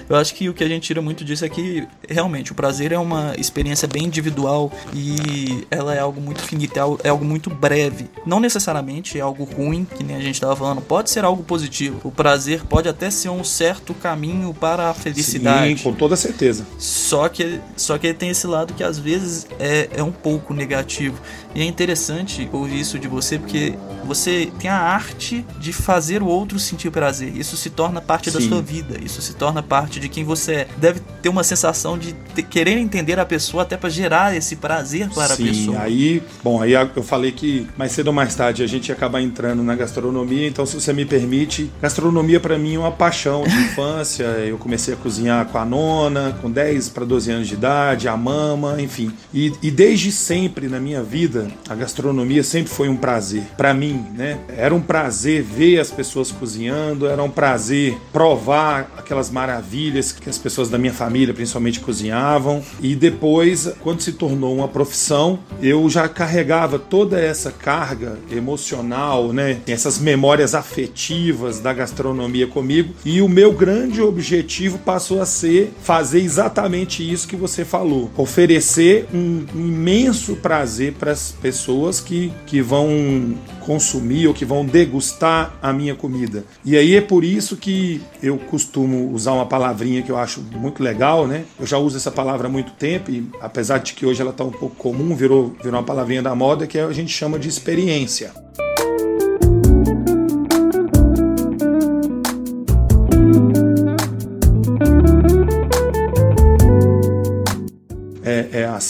Eu 0.09 0.17
acho 0.17 0.35
que 0.35 0.49
o 0.49 0.55
que 0.55 0.63
a 0.63 0.69
gente 0.69 0.85
tira 0.85 1.01
muito 1.01 1.25
disso 1.25 1.45
é 1.45 1.49
que 1.49 1.87
realmente 2.09 2.53
o 2.53 2.55
prazer 2.55 2.93
é 2.93 2.99
uma 2.99 3.35
experiência 3.39 3.89
bem 3.89 4.05
individual 4.05 4.73
e 4.93 5.67
ela 5.71 5.95
é 5.95 5.99
algo 5.99 6.21
muito 6.21 6.43
finito, 6.43 6.77
é 6.77 6.81
algo, 6.81 7.01
é 7.05 7.09
algo 7.09 7.25
muito 7.25 7.51
breve. 7.51 8.09
Não 8.27 8.41
necessariamente 8.41 9.19
é 9.19 9.21
algo 9.21 9.45
ruim, 9.45 9.85
que 9.85 10.03
nem 10.03 10.17
a 10.17 10.21
gente 10.21 10.35
estava 10.35 10.55
falando, 10.55 10.81
pode 10.81 11.11
ser 11.11 11.25
algo 11.25 11.43
positivo. 11.43 12.01
O 12.05 12.11
prazer 12.11 12.65
pode 12.65 12.89
até 12.89 13.11
ser 13.11 13.29
um 13.29 13.45
certo 13.45 13.95
caminho 13.95 14.53
para 14.55 14.91
a 14.91 14.95
felicidade. 14.95 15.77
Sim, 15.77 15.83
com 15.83 15.93
toda 15.93 16.17
certeza. 16.17 16.67
Só 16.79 17.29
que, 17.29 17.61
só 17.77 17.99
que 17.99 18.09
ele 18.09 18.15
tem 18.15 18.31
esse 18.31 18.47
lado 18.47 18.75
que 18.75 18.83
às 18.83 18.99
vezes 18.99 19.47
é, 19.59 19.89
é 19.97 20.03
um 20.03 20.13
pouco 20.13 20.53
negativo. 20.53 21.21
E 21.55 21.63
é 21.63 21.65
interessante 21.65 22.49
ouvir 22.53 22.81
isso 22.81 22.99
de 22.99 23.07
você, 23.07 23.39
porque 23.39 23.75
você 24.05 24.53
tem 24.59 24.69
a 24.69 24.77
arte 24.77 25.47
de 25.61 25.73
fazer 25.73 26.23
o 26.23 26.27
outro 26.27 26.59
sentir 26.59 26.91
prazer. 26.91 27.35
Isso 27.37 27.57
se 27.57 27.71
torna 27.71 28.01
parte 28.01 28.31
da 28.31 28.41
Sim. 28.41 28.49
sua 28.49 28.61
vida. 28.61 28.99
Isso 29.03 29.23
se 29.23 29.35
torna 29.35 29.63
parte 29.63 29.94
de 30.01 30.09
quem 30.09 30.25
você 30.25 30.53
é. 30.53 30.69
Deve 30.77 31.01
ter 31.23 31.29
uma 31.29 31.43
sensação 31.45 31.99
de 31.99 32.13
te- 32.35 32.43
querer 32.43 32.77
entender 32.79 33.19
a 33.19 33.25
pessoa 33.25 33.63
até 33.63 33.77
para 33.77 33.89
gerar 33.91 34.37
esse 34.37 34.57
prazer 34.57 35.09
para 35.11 35.29
Sim, 35.29 35.45
a 35.45 35.47
pessoa. 35.49 35.81
aí, 35.81 36.23
bom, 36.43 36.61
aí 36.63 36.73
eu 36.73 37.03
falei 37.03 37.33
que 37.33 37.67
mais 37.77 37.93
cedo 37.93 38.09
ou 38.09 38.13
mais 38.13 38.35
tarde 38.35 38.63
a 38.63 38.67
gente 38.67 38.89
ia 38.89 38.95
acabar 38.95 39.21
entrando 39.21 39.63
na 39.63 39.75
gastronomia, 39.75 40.47
então 40.47 40.65
se 40.67 40.75
você 40.81 40.93
me 40.93 41.05
permite, 41.05 41.71
gastronomia 41.81 42.39
para 42.41 42.59
mim 42.59 42.75
é 42.75 42.79
uma 42.79 42.93
paixão 42.93 43.43
de 43.45 43.55
infância. 43.65 44.25
Eu 44.25 44.59
comecei 44.59 44.95
a 44.95 44.97
cozinhar 44.97 45.47
com 45.47 45.59
a 45.59 45.65
nona, 45.65 46.37
com 46.41 46.51
10 46.51 46.89
para 46.91 47.05
12 47.05 47.31
anos 47.31 47.49
de 47.49 47.55
idade, 47.55 48.09
a 48.09 48.17
mama, 48.17 48.81
enfim. 48.81 49.11
E, 49.33 49.53
e 49.63 49.71
desde 49.71 50.11
sempre 50.13 50.69
na 50.69 50.79
minha 50.81 51.03
vida, 51.03 51.49
a 51.69 51.75
gastronomia 51.75 52.43
sempre 52.43 52.73
foi 52.73 52.89
um 52.89 52.97
prazer 52.97 53.43
para 53.57 53.73
mim, 53.75 54.05
né? 54.15 54.39
Era 54.57 54.75
um 54.75 54.81
prazer 54.81 55.43
ver 55.43 55.79
as 55.81 55.91
pessoas 55.91 56.31
cozinhando, 56.31 57.07
era 57.07 57.23
um 57.23 57.31
prazer 57.31 57.97
provar 58.13 58.93
aquelas 58.97 59.31
maravilhas 59.31 59.84
que 59.93 60.29
as 60.29 60.39
pessoas 60.39 60.69
da 60.69 60.79
minha 60.79 60.93
família, 60.93 61.35
principalmente, 61.35 61.81
cozinhavam. 61.81 62.63
E 62.81 62.95
depois, 62.95 63.73
quando 63.81 64.01
se 64.01 64.13
tornou 64.13 64.55
uma 64.55 64.69
profissão, 64.69 65.39
eu 65.61 65.89
já 65.89 66.09
carregava 66.09 66.79
toda 66.79 67.21
essa 67.21 67.51
carga 67.51 68.19
emocional, 68.31 69.33
né? 69.33 69.59
Essas 69.67 69.99
memórias 69.99 70.55
afetivas 70.55 71.61
da 71.61 71.73
gastronomia 71.73 72.47
comigo. 72.47 72.95
E 73.05 73.21
o 73.21 73.29
meu 73.29 73.53
grande 73.53 74.01
objetivo 74.01 74.79
passou 74.79 75.21
a 75.21 75.27
ser 75.27 75.73
fazer 75.83 76.21
exatamente 76.21 77.09
isso 77.09 77.29
que 77.29 77.37
você 77.37 77.65
falou: 77.65 78.11
oferecer 78.17 79.07
um 79.13 79.45
imenso 79.55 80.37
prazer 80.37 80.95
para 80.95 81.13
as 81.13 81.33
pessoas 81.33 82.01
que, 82.01 82.33
que 82.47 82.61
vão 82.61 83.35
consumir 83.65 84.27
ou 84.27 84.35
que 84.35 84.45
vão 84.45 84.65
degustar 84.65 85.55
a 85.61 85.73
minha 85.73 85.95
comida. 85.95 86.45
E 86.65 86.77
aí 86.77 86.95
é 86.95 87.01
por 87.01 87.25
isso 87.25 87.57
que 87.57 88.01
eu 88.23 88.39
costumo 88.39 89.11
usar 89.13 89.33
uma 89.33 89.47
palavrinha 89.47 90.03
que 90.03 90.11
eu 90.11 90.17
acho 90.17 90.41
muito 90.41 90.83
legal, 90.83 91.27
né? 91.27 91.45
Eu 91.59 91.67
já 91.67 91.79
uso 91.79 91.97
essa 91.97 92.11
palavra 92.11 92.47
há 92.47 92.51
muito 92.51 92.73
tempo 92.73 93.11
e 93.11 93.29
apesar 93.41 93.79
de 93.79 93.95
que 93.95 94.07
hoje 94.07 94.21
ela 94.21 94.31
está 94.31 94.45
um 94.45 94.51
pouco 94.51 94.77
comum, 94.77 95.15
virou, 95.15 95.57
virou 95.63 95.79
uma 95.79 95.83
palavrinha 95.83 96.23
da 96.23 96.35
moda 96.35 96.67
que 96.67 96.79
a 96.79 96.93
gente 96.93 97.13
chama 97.13 97.39
de 97.39 97.49
experiência. 97.49 98.44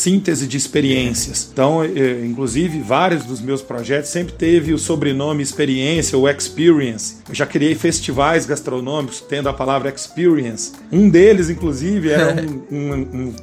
Síntese 0.05 0.47
de 0.47 0.57
experiências. 0.57 1.49
Então, 1.53 1.83
é, 1.83 2.25
inclusive, 2.27 2.79
vários 2.81 3.25
dos 3.25 3.41
meus 3.41 3.63
projetos 3.63 4.11
sempre 4.11 4.35
teve 4.35 4.73
o 4.75 4.79
sobrenome 4.79 5.43
experiência 5.43 6.19
ou 6.19 6.29
experience. 6.29 7.17
Eu 7.29 7.35
já 7.35 7.47
criei 7.47 7.75
festivais 7.75 8.45
gastronômicos 8.45 9.21
tendo 9.23 9.49
a 9.49 9.53
palavra 9.53 9.89
experience. 9.89 10.73
Um 10.93 11.09
deles, 11.09 11.49
inclusive, 11.49 12.11
era 12.11 12.35
um, 12.43 12.63
um- 12.71 12.93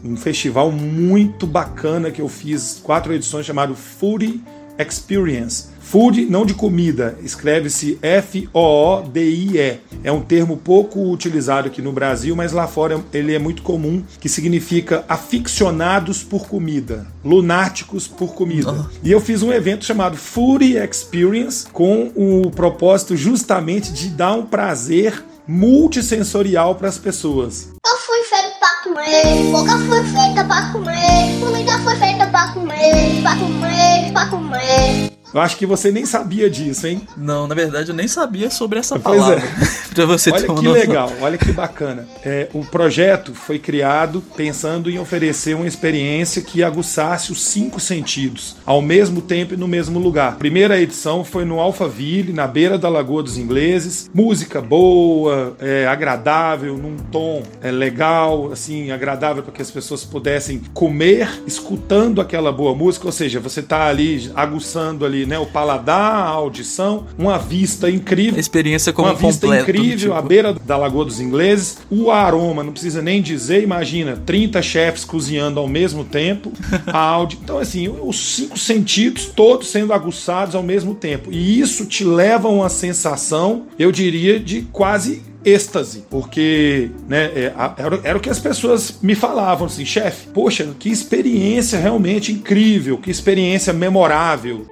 um- 0.05 0.11
um 0.11 0.17
festival 0.17 0.71
muito 0.71 1.47
bacana 1.47 2.11
que 2.11 2.21
eu 2.21 2.29
fiz 2.29 2.79
quatro 2.83 3.11
edições 3.13 3.45
chamado 3.45 3.75
Foodie 3.75 4.41
Experience. 4.77 5.71
Food, 5.91 6.25
não 6.27 6.45
de 6.45 6.53
comida, 6.53 7.17
escreve-se 7.21 7.99
F-O-O-D-I-E. 8.01 9.79
É 10.05 10.11
um 10.11 10.21
termo 10.21 10.55
pouco 10.55 11.11
utilizado 11.11 11.67
aqui 11.67 11.81
no 11.81 11.91
Brasil, 11.91 12.33
mas 12.33 12.53
lá 12.53 12.65
fora 12.65 13.03
ele 13.13 13.35
é 13.35 13.39
muito 13.39 13.61
comum, 13.61 14.01
que 14.17 14.29
significa 14.29 15.03
aficionados 15.09 16.23
por 16.23 16.47
comida, 16.47 17.07
lunáticos 17.25 18.07
por 18.07 18.33
comida. 18.33 18.89
E 19.03 19.11
eu 19.11 19.19
fiz 19.19 19.43
um 19.43 19.51
evento 19.51 19.83
chamado 19.83 20.15
Food 20.15 20.77
Experience 20.77 21.67
com 21.73 22.09
o 22.15 22.49
propósito 22.51 23.17
justamente 23.17 23.91
de 23.91 24.07
dar 24.07 24.31
um 24.31 24.45
prazer 24.45 25.25
multissensorial 25.45 26.75
para 26.75 26.87
as 26.87 26.97
pessoas. 26.97 27.69
Eu 27.85 27.97
fui 27.97 28.23
feito 28.23 28.59
pra 28.59 28.69
comer, 28.83 29.51
boca 29.51 29.77
foi 29.79 30.03
feita 30.05 30.45
pra 30.45 30.71
comer, 30.71 31.39
comida 31.41 31.79
foi 31.79 31.95
feita 31.97 32.27
pra 32.27 32.53
comer, 32.53 33.21
pra 33.21 33.35
comer, 33.35 33.70
pra 34.11 34.25
comer. 34.27 35.10
Eu 35.33 35.39
acho 35.41 35.57
que 35.57 35.65
você 35.65 35.91
nem 35.91 36.05
sabia 36.05 36.49
disso, 36.49 36.87
hein? 36.87 37.01
Não, 37.15 37.47
na 37.47 37.55
verdade 37.55 37.89
eu 37.89 37.95
nem 37.95 38.07
sabia 38.07 38.49
sobre 38.49 38.79
essa 38.79 38.99
Pois 38.99 39.15
é. 39.15 39.19
palavra. 39.19 39.43
pra 39.93 40.05
você 40.05 40.29
Olha 40.31 40.39
ter 40.41 40.47
que 40.47 40.53
noção. 40.53 40.71
legal, 40.73 41.11
olha 41.21 41.37
que 41.37 41.51
bacana. 41.51 42.07
É, 42.23 42.47
o 42.53 42.65
projeto 42.65 43.33
foi 43.33 43.59
criado 43.59 44.21
pensando 44.35 44.89
em 44.89 44.99
oferecer 44.99 45.55
uma 45.55 45.67
experiência 45.67 46.41
que 46.41 46.63
aguçasse 46.63 47.31
os 47.31 47.41
cinco 47.41 47.79
sentidos, 47.79 48.55
ao 48.65 48.81
mesmo 48.81 49.21
tempo 49.21 49.53
e 49.53 49.57
no 49.57 49.67
mesmo 49.67 49.99
lugar. 49.99 50.29
A 50.33 50.35
primeira 50.35 50.79
edição 50.79 51.23
foi 51.23 51.45
no 51.45 51.59
Alphaville, 51.59 52.33
na 52.33 52.47
beira 52.47 52.77
da 52.77 52.89
Lagoa 52.89 53.23
dos 53.23 53.37
Ingleses. 53.37 54.09
Música 54.13 54.61
boa, 54.61 55.55
é, 55.59 55.87
agradável, 55.87 56.77
num 56.77 56.97
tom 56.97 57.43
é, 57.61 57.71
legal, 57.71 58.51
assim, 58.51 58.91
agradável 58.91 59.43
para 59.43 59.51
que 59.53 59.61
as 59.61 59.71
pessoas 59.71 60.03
pudessem 60.03 60.61
comer 60.73 61.29
escutando 61.47 62.21
aquela 62.21 62.51
boa 62.51 62.73
música. 62.75 63.05
Ou 63.05 63.11
seja, 63.11 63.39
você 63.39 63.61
tá 63.61 63.87
ali 63.87 64.31
aguçando 64.35 65.05
ali, 65.05 65.20
né, 65.25 65.37
o 65.39 65.45
paladar, 65.45 66.23
a 66.23 66.27
audição, 66.29 67.05
uma 67.17 67.37
vista 67.37 67.89
incrível. 67.89 68.39
Experiência 68.39 68.91
como 68.93 69.07
Uma 69.09 69.15
vista 69.15 69.47
incrível, 69.47 69.97
tipo- 69.97 70.13
à 70.13 70.21
beira 70.21 70.53
da 70.53 70.77
Lagoa 70.77 71.05
dos 71.05 71.19
Ingleses. 71.19 71.77
O 71.89 72.11
aroma, 72.11 72.63
não 72.63 72.71
precisa 72.71 73.01
nem 73.01 73.21
dizer, 73.21 73.63
imagina, 73.63 74.21
30 74.25 74.61
chefes 74.61 75.03
cozinhando 75.05 75.59
ao 75.59 75.67
mesmo 75.67 76.03
tempo. 76.03 76.51
A 76.87 76.97
áudio. 76.99 77.39
Então, 77.43 77.57
assim, 77.57 77.87
os 77.87 78.35
cinco 78.35 78.57
sentidos 78.57 79.25
todos 79.35 79.69
sendo 79.69 79.93
aguçados 79.93 80.55
ao 80.55 80.63
mesmo 80.63 80.93
tempo. 80.95 81.29
E 81.31 81.59
isso 81.59 81.85
te 81.85 82.03
leva 82.03 82.47
a 82.47 82.51
uma 82.51 82.69
sensação, 82.69 83.63
eu 83.77 83.91
diria, 83.91 84.39
de 84.39 84.61
quase 84.71 85.21
êxtase, 85.43 86.03
porque 86.09 86.91
né, 87.09 87.31
é, 87.35 87.53
a- 87.57 87.73
era, 87.77 87.99
era 88.03 88.17
o 88.17 88.21
que 88.21 88.29
as 88.29 88.37
pessoas 88.39 88.99
me 89.01 89.15
falavam 89.15 89.65
assim, 89.65 89.83
chefe, 89.83 90.27
poxa, 90.27 90.69
que 90.77 90.87
experiência 90.89 91.79
realmente 91.79 92.31
incrível, 92.31 92.97
que 92.97 93.09
experiência 93.09 93.73
memorável. 93.73 94.67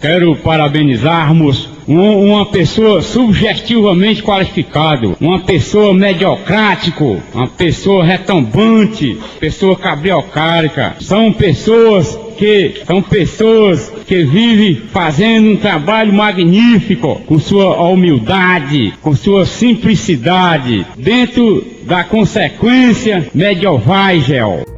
Quero 0.00 0.36
parabenizarmos 0.36 1.68
um- 1.88 2.32
uma 2.32 2.46
pessoa 2.46 3.00
subjetivamente 3.00 4.22
qualificado, 4.22 5.16
uma 5.20 5.40
pessoa 5.40 5.94
mediocrático, 5.94 7.20
uma 7.34 7.46
pessoa 7.46 8.04
retumbante, 8.04 9.16
pessoa 9.40 9.76
cabriocárica. 9.76 10.96
São 11.00 11.32
pessoas 11.32 12.18
que 12.36 12.82
são 12.86 13.00
pessoas 13.00 13.90
que 14.06 14.22
vivem 14.24 14.74
fazendo 14.92 15.52
um 15.52 15.56
trabalho 15.56 16.12
magnífico 16.12 17.22
com 17.26 17.38
sua 17.38 17.80
humildade, 17.88 18.92
com 19.00 19.14
sua 19.14 19.46
simplicidade, 19.46 20.84
dentro 20.98 21.64
da 21.84 22.04
consequência 22.04 23.26
medieval. 23.34 24.75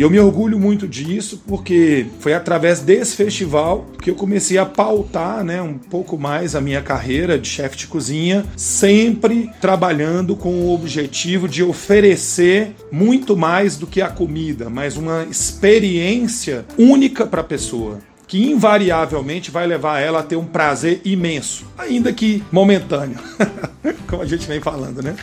E 0.00 0.02
eu 0.02 0.08
me 0.08 0.18
orgulho 0.18 0.58
muito 0.58 0.88
disso 0.88 1.42
porque 1.46 2.06
foi 2.20 2.32
através 2.32 2.80
desse 2.80 3.14
festival 3.14 3.84
que 4.00 4.08
eu 4.08 4.14
comecei 4.14 4.56
a 4.56 4.64
pautar 4.64 5.44
né, 5.44 5.60
um 5.60 5.74
pouco 5.74 6.16
mais 6.16 6.54
a 6.54 6.60
minha 6.62 6.80
carreira 6.80 7.38
de 7.38 7.46
chefe 7.46 7.76
de 7.76 7.86
cozinha, 7.86 8.46
sempre 8.56 9.50
trabalhando 9.60 10.34
com 10.34 10.54
o 10.54 10.74
objetivo 10.74 11.46
de 11.46 11.62
oferecer 11.62 12.74
muito 12.90 13.36
mais 13.36 13.76
do 13.76 13.86
que 13.86 14.00
a 14.00 14.08
comida, 14.08 14.70
mas 14.70 14.96
uma 14.96 15.24
experiência 15.30 16.64
única 16.78 17.26
para 17.26 17.42
a 17.42 17.44
pessoa. 17.44 17.98
Que 18.30 18.48
invariavelmente 18.48 19.50
vai 19.50 19.66
levar 19.66 19.98
ela 19.98 20.20
a 20.20 20.22
ter 20.22 20.36
um 20.36 20.44
prazer 20.44 21.00
imenso, 21.04 21.64
ainda 21.76 22.12
que 22.12 22.44
momentâneo, 22.52 23.18
como 24.06 24.22
a 24.22 24.24
gente 24.24 24.46
vem 24.46 24.60
falando, 24.60 25.02
né? 25.02 25.16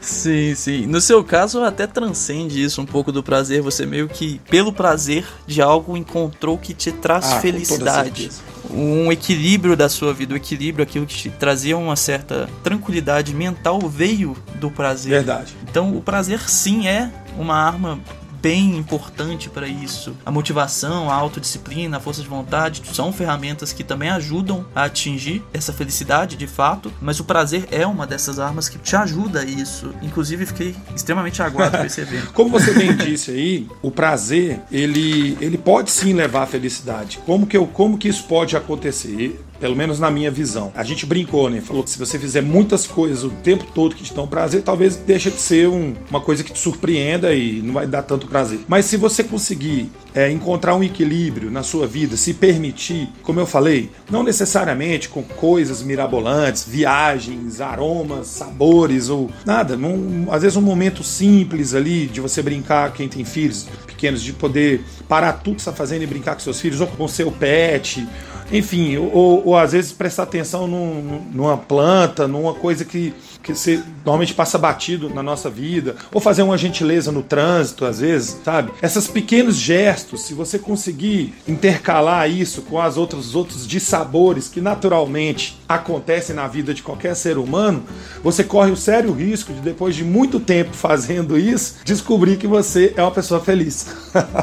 Sim, 0.00 0.54
sim. 0.54 0.86
No 0.86 1.02
seu 1.02 1.22
caso, 1.22 1.62
até 1.62 1.86
transcende 1.86 2.64
isso 2.64 2.80
um 2.80 2.86
pouco 2.86 3.12
do 3.12 3.22
prazer. 3.22 3.60
Você 3.60 3.84
meio 3.84 4.08
que, 4.08 4.40
pelo 4.48 4.72
prazer 4.72 5.26
de 5.46 5.60
algo, 5.60 5.98
encontrou 5.98 6.56
que 6.56 6.72
te 6.72 6.90
traz 6.90 7.30
Ah, 7.30 7.40
felicidade. 7.40 8.30
Um 8.70 9.12
equilíbrio 9.12 9.76
da 9.76 9.90
sua 9.90 10.14
vida, 10.14 10.32
o 10.32 10.36
equilíbrio, 10.38 10.82
aquilo 10.82 11.04
que 11.04 11.14
te 11.14 11.28
trazia 11.28 11.76
uma 11.76 11.94
certa 11.94 12.48
tranquilidade 12.64 13.34
mental, 13.34 13.80
veio 13.80 14.34
do 14.54 14.70
prazer. 14.70 15.10
Verdade. 15.10 15.54
Então, 15.68 15.94
o 15.94 16.00
prazer, 16.00 16.40
sim, 16.48 16.88
é 16.88 17.10
uma 17.36 17.54
arma 17.54 18.00
bem 18.40 18.76
importante 18.76 19.48
para 19.48 19.68
isso. 19.68 20.16
A 20.24 20.30
motivação, 20.30 21.10
a 21.10 21.14
autodisciplina, 21.14 21.96
a 21.96 22.00
força 22.00 22.22
de 22.22 22.28
vontade 22.28 22.82
são 22.92 23.12
ferramentas 23.12 23.72
que 23.72 23.84
também 23.84 24.10
ajudam 24.10 24.64
a 24.74 24.84
atingir 24.84 25.42
essa 25.52 25.72
felicidade 25.72 26.36
de 26.36 26.46
fato, 26.46 26.92
mas 27.00 27.20
o 27.20 27.24
prazer 27.24 27.68
é 27.70 27.86
uma 27.86 28.06
dessas 28.06 28.38
armas 28.38 28.68
que 28.68 28.78
te 28.78 28.96
ajuda 28.96 29.40
a 29.40 29.44
isso. 29.44 29.92
Inclusive, 30.02 30.46
fiquei 30.46 30.74
extremamente 30.94 31.42
aguado 31.42 31.78
percebendo. 31.78 32.32
Como 32.32 32.50
você 32.50 32.72
bem 32.72 32.96
disse 32.96 33.30
aí, 33.30 33.68
o 33.82 33.90
prazer, 33.90 34.60
ele, 34.70 35.36
ele 35.40 35.58
pode 35.58 35.90
sim 35.90 36.12
levar 36.12 36.42
à 36.42 36.46
felicidade. 36.46 37.18
Como 37.26 37.46
que, 37.46 37.56
eu, 37.56 37.66
como 37.66 37.98
que 37.98 38.08
isso 38.08 38.24
pode 38.24 38.56
acontecer? 38.56 39.40
Pelo 39.60 39.76
menos 39.76 40.00
na 40.00 40.10
minha 40.10 40.30
visão. 40.30 40.72
A 40.74 40.82
gente 40.82 41.04
brincou, 41.04 41.50
né? 41.50 41.60
Falou 41.60 41.82
que 41.84 41.90
se 41.90 41.98
você 41.98 42.18
fizer 42.18 42.40
muitas 42.40 42.86
coisas 42.86 43.22
o 43.22 43.28
tempo 43.30 43.64
todo 43.74 43.94
que 43.94 44.02
te 44.02 44.14
dão 44.14 44.26
prazer, 44.26 44.62
talvez 44.62 44.96
deixe 44.96 45.30
de 45.30 45.38
ser 45.40 45.68
um- 45.68 45.94
uma 46.10 46.20
coisa 46.20 46.42
que 46.42 46.52
te 46.52 46.58
surpreenda 46.58 47.34
e 47.34 47.60
não 47.62 47.74
vai 47.74 47.86
dar 47.86 48.02
tanto 48.02 48.26
prazer. 48.26 48.60
Mas 48.66 48.86
se 48.86 48.96
você 48.96 49.22
conseguir 49.22 49.90
é, 50.12 50.28
encontrar 50.28 50.74
um 50.74 50.82
equilíbrio 50.82 51.52
na 51.52 51.62
sua 51.62 51.86
vida, 51.86 52.16
se 52.16 52.34
permitir, 52.34 53.08
como 53.22 53.38
eu 53.38 53.46
falei, 53.46 53.90
não 54.10 54.24
necessariamente 54.24 55.08
com 55.08 55.22
coisas 55.22 55.82
mirabolantes, 55.84 56.64
viagens, 56.66 57.60
aromas, 57.60 58.26
sabores 58.26 59.08
ou 59.08 59.30
nada. 59.46 59.76
Num- 59.76 60.26
às 60.32 60.42
vezes 60.42 60.56
um 60.56 60.60
momento 60.62 61.04
simples 61.04 61.74
ali 61.74 62.06
de 62.06 62.20
você 62.20 62.42
brincar, 62.42 62.92
quem 62.92 63.08
tem 63.08 63.24
filhos 63.24 63.68
pequenos, 63.86 64.20
de 64.22 64.32
poder 64.32 64.82
parar 65.08 65.34
tudo 65.34 65.54
que 65.56 65.60
está 65.60 65.72
fazendo 65.72 66.02
e 66.02 66.06
brincar 66.06 66.34
com 66.34 66.40
seus 66.40 66.60
filhos, 66.60 66.80
ou 66.80 66.86
com 66.88 67.06
seu 67.06 67.30
pet, 67.30 68.04
enfim, 68.52 68.96
ou, 68.96 69.46
ou- 69.46 69.56
às 69.56 69.72
vezes 69.72 69.92
prestar 69.92 70.24
atenção 70.24 70.66
num- 70.66 71.22
numa 71.32 71.56
planta, 71.56 72.26
numa 72.26 72.52
coisa 72.54 72.84
que, 72.84 73.14
que 73.42 73.54
você 73.54 73.82
normalmente 74.04 74.34
passa 74.34 74.58
batido 74.58 75.08
na 75.08 75.22
nossa 75.22 75.48
vida, 75.48 75.94
ou 76.12 76.20
fazer 76.20 76.42
uma 76.42 76.58
gentileza 76.58 77.12
no 77.12 77.22
trânsito, 77.22 77.84
às 77.84 78.00
vezes, 78.00 78.38
sabe? 78.44 78.72
Esses 78.82 79.06
pequenos 79.06 79.56
gestos, 79.56 80.22
se 80.22 80.34
você 80.34 80.58
conseguir 80.58 81.34
intercalar 81.46 82.28
isso 82.30 82.62
com 82.62 82.80
as 82.80 82.96
outros, 82.96 83.28
os 83.28 83.34
outros 83.34 83.66
dissabores 83.66 84.48
que 84.48 84.60
naturalmente 84.60 85.58
acontecem 85.68 86.34
na 86.34 86.48
vida 86.48 86.74
de 86.74 86.82
qualquer 86.82 87.14
ser 87.14 87.38
humano, 87.38 87.84
você 88.22 88.42
corre 88.42 88.70
o 88.72 88.76
sério 88.76 89.12
risco 89.12 89.52
de, 89.52 89.60
depois 89.60 89.94
de 89.94 90.02
muito 90.04 90.40
tempo 90.40 90.74
fazendo 90.74 91.38
isso, 91.38 91.76
descobrir 91.84 92.36
que 92.36 92.46
você 92.46 92.92
é 92.96 93.02
uma 93.02 93.10
pessoa 93.12 93.40
feliz. 93.40 93.86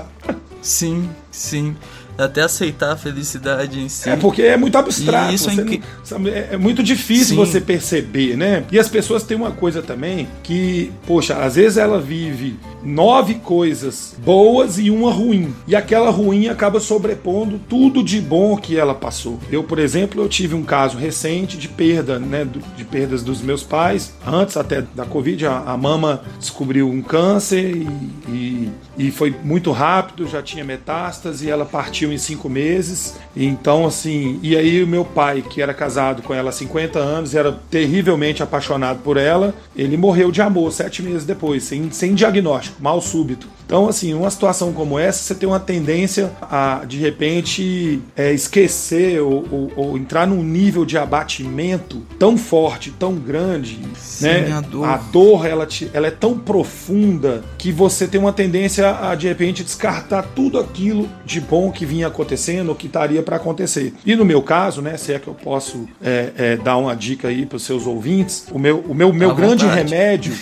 Sim, 0.62 1.10
sim. 1.32 1.76
Até 2.18 2.42
aceitar 2.42 2.94
a 2.94 2.98
felicidade 2.98 3.80
em 3.80 3.90
si. 3.90 4.10
É 4.10 4.16
porque 4.16 4.42
é 4.42 4.58
muito 4.58 4.78
abstrato. 4.78 5.34
Isso 5.34 5.50
é 5.50 5.54
incri- 5.54 5.82
não- 6.12 6.28
é, 6.28 6.50
é 6.54 6.58
muito 6.58 6.82
difícil 6.82 7.28
Sim. 7.30 7.36
você 7.36 7.62
perceber, 7.62 8.36
né? 8.36 8.64
E 8.72 8.80
as 8.80 8.88
pessoas 8.90 9.24
têm 9.24 9.38
uma 9.38 9.52
coisa 9.52 9.82
também 9.82 10.28
que, 10.44 10.92
poxa, 11.06 11.36
às 11.36 11.56
vezes 11.56 11.78
ela 11.78 12.00
vive 12.00 12.58
nove 12.84 13.36
coisas 13.36 14.16
boas 14.24 14.78
e 14.80 14.90
uma 14.90 15.12
ruim. 15.12 15.54
E 15.68 15.76
aquela 15.76 16.10
ruim 16.10 16.48
acaba 16.48 16.80
sobrepondo 16.80 17.60
tudo 17.70 18.02
de 18.04 18.20
bom 18.22 18.56
que 18.58 18.78
ela 18.78 18.96
passou. 18.96 19.40
Eu, 19.52 19.64
por 19.64 19.78
exemplo, 19.80 20.22
eu 20.22 20.30
tive 20.30 20.56
um 20.56 20.64
caso 20.64 20.98
recente 20.98 21.58
de 21.58 21.68
perda, 21.68 22.18
né? 22.18 22.48
De 22.76 22.84
perdas 22.84 23.22
dos 23.24 23.42
meus 23.42 23.64
pais. 23.64 24.14
Antes 24.26 24.58
até 24.58 24.82
da 24.96 25.06
Covid, 25.06 25.46
a, 25.46 25.58
a 25.60 25.78
mama 25.78 26.22
descobriu 26.40 26.90
um 26.90 27.02
câncer 27.02 27.76
e, 27.76 27.88
e, 28.28 28.72
e 29.08 29.12
foi 29.12 29.36
muito 29.44 29.72
rápido, 29.72 30.28
já 30.28 30.42
tinha 30.42 30.64
metástase 30.64 31.46
e 31.46 31.50
ela 31.50 31.66
partiu 31.66 32.07
em 32.14 32.18
cinco 32.18 32.50
meses. 32.50 33.16
Então, 33.36 33.86
assim, 33.86 34.40
e 34.42 34.56
aí 34.56 34.82
o 34.84 34.88
meu 34.88 35.06
pai, 35.06 35.44
que 35.48 35.62
era 35.62 35.74
casado 35.74 36.22
com 36.22 36.34
ela 36.34 36.50
há 36.50 36.54
50 36.54 36.98
anos, 37.00 37.36
era 37.36 37.52
terrivelmente 37.70 38.42
apaixonado 38.42 39.00
por 39.04 39.18
ela, 39.18 39.54
ele 39.76 39.96
morreu 39.98 40.32
de 40.32 40.42
amor 40.42 40.72
sete 40.72 41.02
meses 41.04 41.26
depois, 41.26 41.64
sem, 41.64 41.92
sem 41.92 42.14
diagnóstico, 42.16 42.82
mal 42.82 43.00
súbito. 43.02 43.48
Então, 43.66 43.90
assim, 43.90 44.14
uma 44.14 44.32
situação 44.32 44.72
como 44.72 44.98
essa, 44.98 45.22
você 45.22 45.36
tem 45.36 45.48
uma 45.48 45.60
tendência 45.60 46.32
a, 46.42 46.84
de 46.88 46.98
repente, 46.98 48.02
é, 48.16 48.32
esquecer 48.34 49.20
ou, 49.22 49.46
ou- 49.52 49.72
ou 49.76 49.98
entrar 49.98 50.26
num 50.26 50.42
nível 50.42 50.86
de 50.86 50.98
abatimento 50.98 52.02
tão 52.18 52.38
forte, 52.38 52.92
tão 52.92 53.16
grande, 53.16 53.78
né? 54.22 54.52
a 54.54 54.62
dor. 54.62 54.86
A 54.88 54.98
dor, 54.98 55.46
ela, 55.46 55.66
te- 55.66 55.90
ela 55.94 56.08
é 56.08 56.12
tão 56.12 56.38
profunda 56.38 57.44
que 57.58 57.72
você 57.72 58.08
tem 58.08 58.20
uma 58.20 58.32
tendência 58.32 58.90
a, 59.10 59.16
de 59.16 59.28
repente, 59.28 59.64
descartar 59.64 60.24
tudo 60.36 60.58
aquilo 60.60 61.10
de 61.26 61.42
bom 61.42 61.70
que 61.72 61.86
vinha 61.86 61.97
acontecendo 62.04 62.70
ou 62.70 62.76
que 62.76 62.88
estaria 62.88 63.24
para 63.24 63.38
acontecer. 63.38 63.94
E 64.06 64.16
no 64.16 64.26
meu 64.26 64.42
caso, 64.42 64.82
né, 64.82 64.98
se 64.98 65.14
é 65.14 65.20
que 65.20 65.28
eu 65.28 65.34
posso 65.34 65.88
é, 66.02 66.32
é, 66.38 66.58
dar 66.58 66.78
uma 66.78 66.96
dica 66.96 67.28
aí 67.28 67.46
para 67.46 67.58
os 67.58 67.64
seus 67.64 67.86
ouvintes, 67.88 68.48
o 68.52 68.60
meu, 68.60 68.80
o 68.80 68.94
meu, 68.94 69.12
meu 69.14 69.32
À 69.32 69.34
grande 69.34 69.66
vontade. 69.66 69.84
remédio 69.92 70.34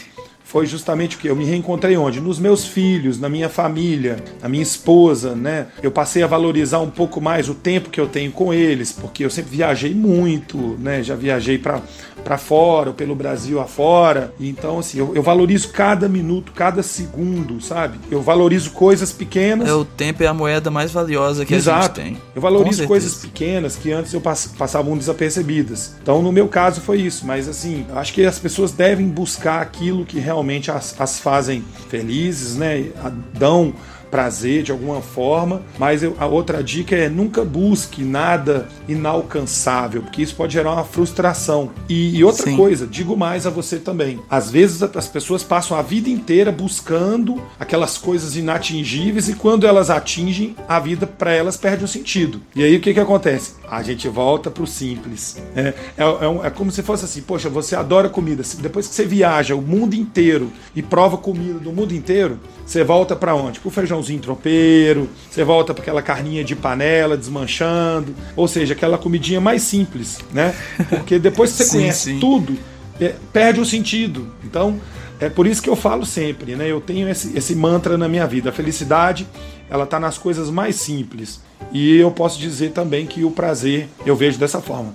foi 0.45 0.65
justamente 0.67 1.17
o 1.17 1.19
que 1.19 1.27
eu 1.27 1.35
me 1.35 1.43
reencontrei 1.43 1.97
onde 1.97 2.21
nos 2.21 2.39
meus 2.39 2.65
filhos, 2.65 3.19
na 3.19 3.27
minha 3.27 3.49
família, 3.49 4.17
na 4.41 4.47
minha 4.47 4.63
esposa, 4.63 5.35
né? 5.35 5.67
Eu 5.83 5.91
passei 5.91 6.23
a 6.23 6.27
valorizar 6.27 6.79
um 6.79 6.89
pouco 6.89 7.19
mais 7.19 7.49
o 7.49 7.53
tempo 7.55 7.89
que 7.89 7.99
eu 7.99 8.07
tenho 8.07 8.31
com 8.31 8.53
eles, 8.53 8.91
porque 8.91 9.25
eu 9.25 9.29
sempre 9.29 9.57
viajei 9.57 9.93
muito, 9.93 10.77
né? 10.79 11.03
Já 11.03 11.15
viajei 11.15 11.57
para 11.57 11.81
para 12.23 12.37
fora, 12.37 12.89
ou 12.89 12.95
pelo 12.95 13.15
Brasil 13.15 13.59
afora. 13.59 14.33
Então 14.39 14.79
assim, 14.79 14.99
eu, 14.99 15.15
eu 15.15 15.21
valorizo 15.21 15.69
cada 15.69 16.07
minuto, 16.07 16.51
cada 16.53 16.81
segundo, 16.81 17.61
sabe? 17.61 17.99
Eu 18.09 18.21
valorizo 18.21 18.71
coisas 18.71 19.11
pequenas. 19.11 19.67
É, 19.67 19.73
o 19.73 19.85
tempo 19.85 20.23
é 20.23 20.27
a 20.27 20.33
moeda 20.33 20.71
mais 20.71 20.91
valiosa 20.91 21.45
que 21.45 21.53
Exato. 21.53 22.01
a 22.01 22.03
gente 22.03 22.13
tem. 22.15 22.21
Eu 22.35 22.41
valorizo 22.41 22.85
coisas 22.87 23.15
pequenas 23.15 23.75
que 23.75 23.91
antes 23.91 24.13
eu 24.13 24.21
pass 24.21 24.45
passavam 24.57 24.97
desapercebidas. 24.97 25.95
Então, 26.01 26.21
no 26.21 26.31
meu 26.31 26.47
caso, 26.47 26.81
foi 26.81 27.01
isso. 27.01 27.25
Mas, 27.25 27.47
assim, 27.47 27.85
acho 27.93 28.13
que 28.13 28.25
as 28.25 28.39
pessoas 28.39 28.71
devem 28.71 29.07
buscar 29.07 29.61
aquilo 29.61 30.05
que 30.05 30.19
realmente 30.19 30.71
as, 30.71 30.99
as 30.99 31.19
fazem 31.19 31.63
felizes, 31.89 32.55
né? 32.55 32.91
Dão 33.33 33.73
prazer 34.15 34.63
de 34.63 34.71
alguma 34.71 35.01
forma. 35.01 35.61
Mas 35.77 36.01
eu- 36.01 36.15
a 36.17 36.25
outra 36.25 36.63
dica 36.63 36.95
é 36.95 37.09
nunca 37.09 37.43
busque 37.43 38.01
nada 38.01 38.67
inalcançável, 38.87 40.01
porque 40.01 40.21
isso 40.21 40.35
pode 40.35 40.53
gerar 40.53 40.71
uma 40.73 40.83
frustração. 40.85 41.71
E, 41.89 42.17
e 42.17 42.23
outra 42.23 42.45
Sim. 42.45 42.55
coisa, 42.55 42.87
digo 42.87 43.17
mais 43.17 43.45
a 43.45 43.49
você 43.49 43.77
também. 43.77 44.19
Às 44.29 44.49
vezes 44.49 44.81
as 44.83 45.07
pessoas 45.07 45.43
passam 45.43 45.77
a 45.77 45.81
vida 45.81 46.09
inteira 46.09 46.51
buscando 46.51 47.41
aquelas 47.59 47.97
coisas 47.97 48.35
inatingíveis 48.37 49.27
e 49.27 49.33
quando 49.33 49.67
elas 49.67 49.89
atingem, 49.89 50.55
a 50.67 50.79
vida 50.79 51.05
para 51.05 51.33
elas 51.33 51.57
perde 51.57 51.83
o 51.83 51.87
sentido. 51.87 52.41
E 52.55 52.63
aí 52.63 52.75
o 52.77 52.79
que, 52.79 52.93
que 52.93 52.99
acontece? 52.99 53.55
A 53.69 53.81
gente 53.83 54.07
volta 54.07 54.49
pro 54.49 54.65
simples. 54.67 55.37
É, 55.55 55.73
é, 55.97 56.03
é 56.03 56.27
um- 56.29 56.45
é 56.45 56.49
como 56.49 56.71
se 56.71 56.81
fosse 56.83 57.03
assim: 57.05 57.21
poxa, 57.21 57.49
você 57.49 57.75
adora 57.75 58.07
comida. 58.09 58.43
Depois 58.59 58.87
que 58.87 58.93
você 58.95 59.05
viaja 59.05 59.55
o 59.55 59.61
mundo 59.61 59.93
inteiro 59.95 60.51
e 60.75 60.81
prova 60.81 61.17
comida 61.17 61.59
do 61.59 61.71
mundo 61.73 61.93
inteiro, 61.93 62.39
você 62.65 62.83
volta 62.83 63.15
para 63.15 63.35
onde? 63.35 63.59
Pro 63.59 63.71
feijãozinho 64.05 64.19
tropeiro, 64.19 65.09
você 65.29 65.43
volta 65.43 65.73
para 65.73 65.81
aquela 65.81 66.01
carninha 66.01 66.43
de 66.43 66.55
panela 66.55 67.17
desmanchando, 67.17 68.15
ou 68.35 68.47
seja, 68.47 68.73
aquela 68.73 68.97
comidinha 68.97 69.41
mais 69.41 69.63
simples, 69.63 70.19
né? 70.31 70.53
Porque 70.89 71.17
depois 71.19 71.51
que 71.51 71.57
você 71.57 71.63
Sim, 71.65 71.77
conhece 71.79 72.11
sim. 72.11 72.19
tudo, 72.19 72.57
é, 73.01 73.15
perde 73.33 73.59
o 73.59 73.65
sentido. 73.65 74.27
Então, 74.43 74.79
É 75.17 75.29
por 75.29 75.47
isso 75.47 75.61
que 75.63 75.69
eu 75.69 75.77
falo 75.77 76.05
sempre, 76.05 76.57
né? 76.57 76.69
Eu 76.69 76.81
tenho 76.81 77.07
esse, 77.07 77.37
esse 77.37 77.55
mantra 77.55 77.97
na 77.97 78.05
minha 78.05 78.27
vida. 78.27 78.49
A 78.49 78.53
felicidade, 78.53 79.25
ela 79.69 79.85
tá 79.85 79.97
nas 79.97 80.17
coisas 80.17 80.49
mais 80.49 80.75
simples. 80.75 81.39
E 81.71 81.95
eu 81.95 82.11
posso 82.11 82.37
dizer 82.37 82.71
também 82.71 83.05
que 83.05 83.23
o 83.23 83.31
prazer 83.31 83.87
eu 84.05 84.13
vejo 84.13 84.37
dessa 84.37 84.59
forma. 84.59 84.93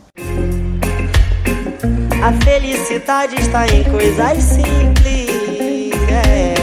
A 2.22 2.32
felicidade 2.44 3.34
está 3.40 3.66
em 3.66 3.82
coisas 3.84 4.38
simples, 4.42 5.90
é, 6.10 6.54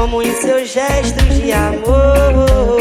como 0.00 0.22
em 0.22 0.34
seus 0.34 0.70
gestos 0.70 1.34
de 1.42 1.52
amor. 1.52 2.79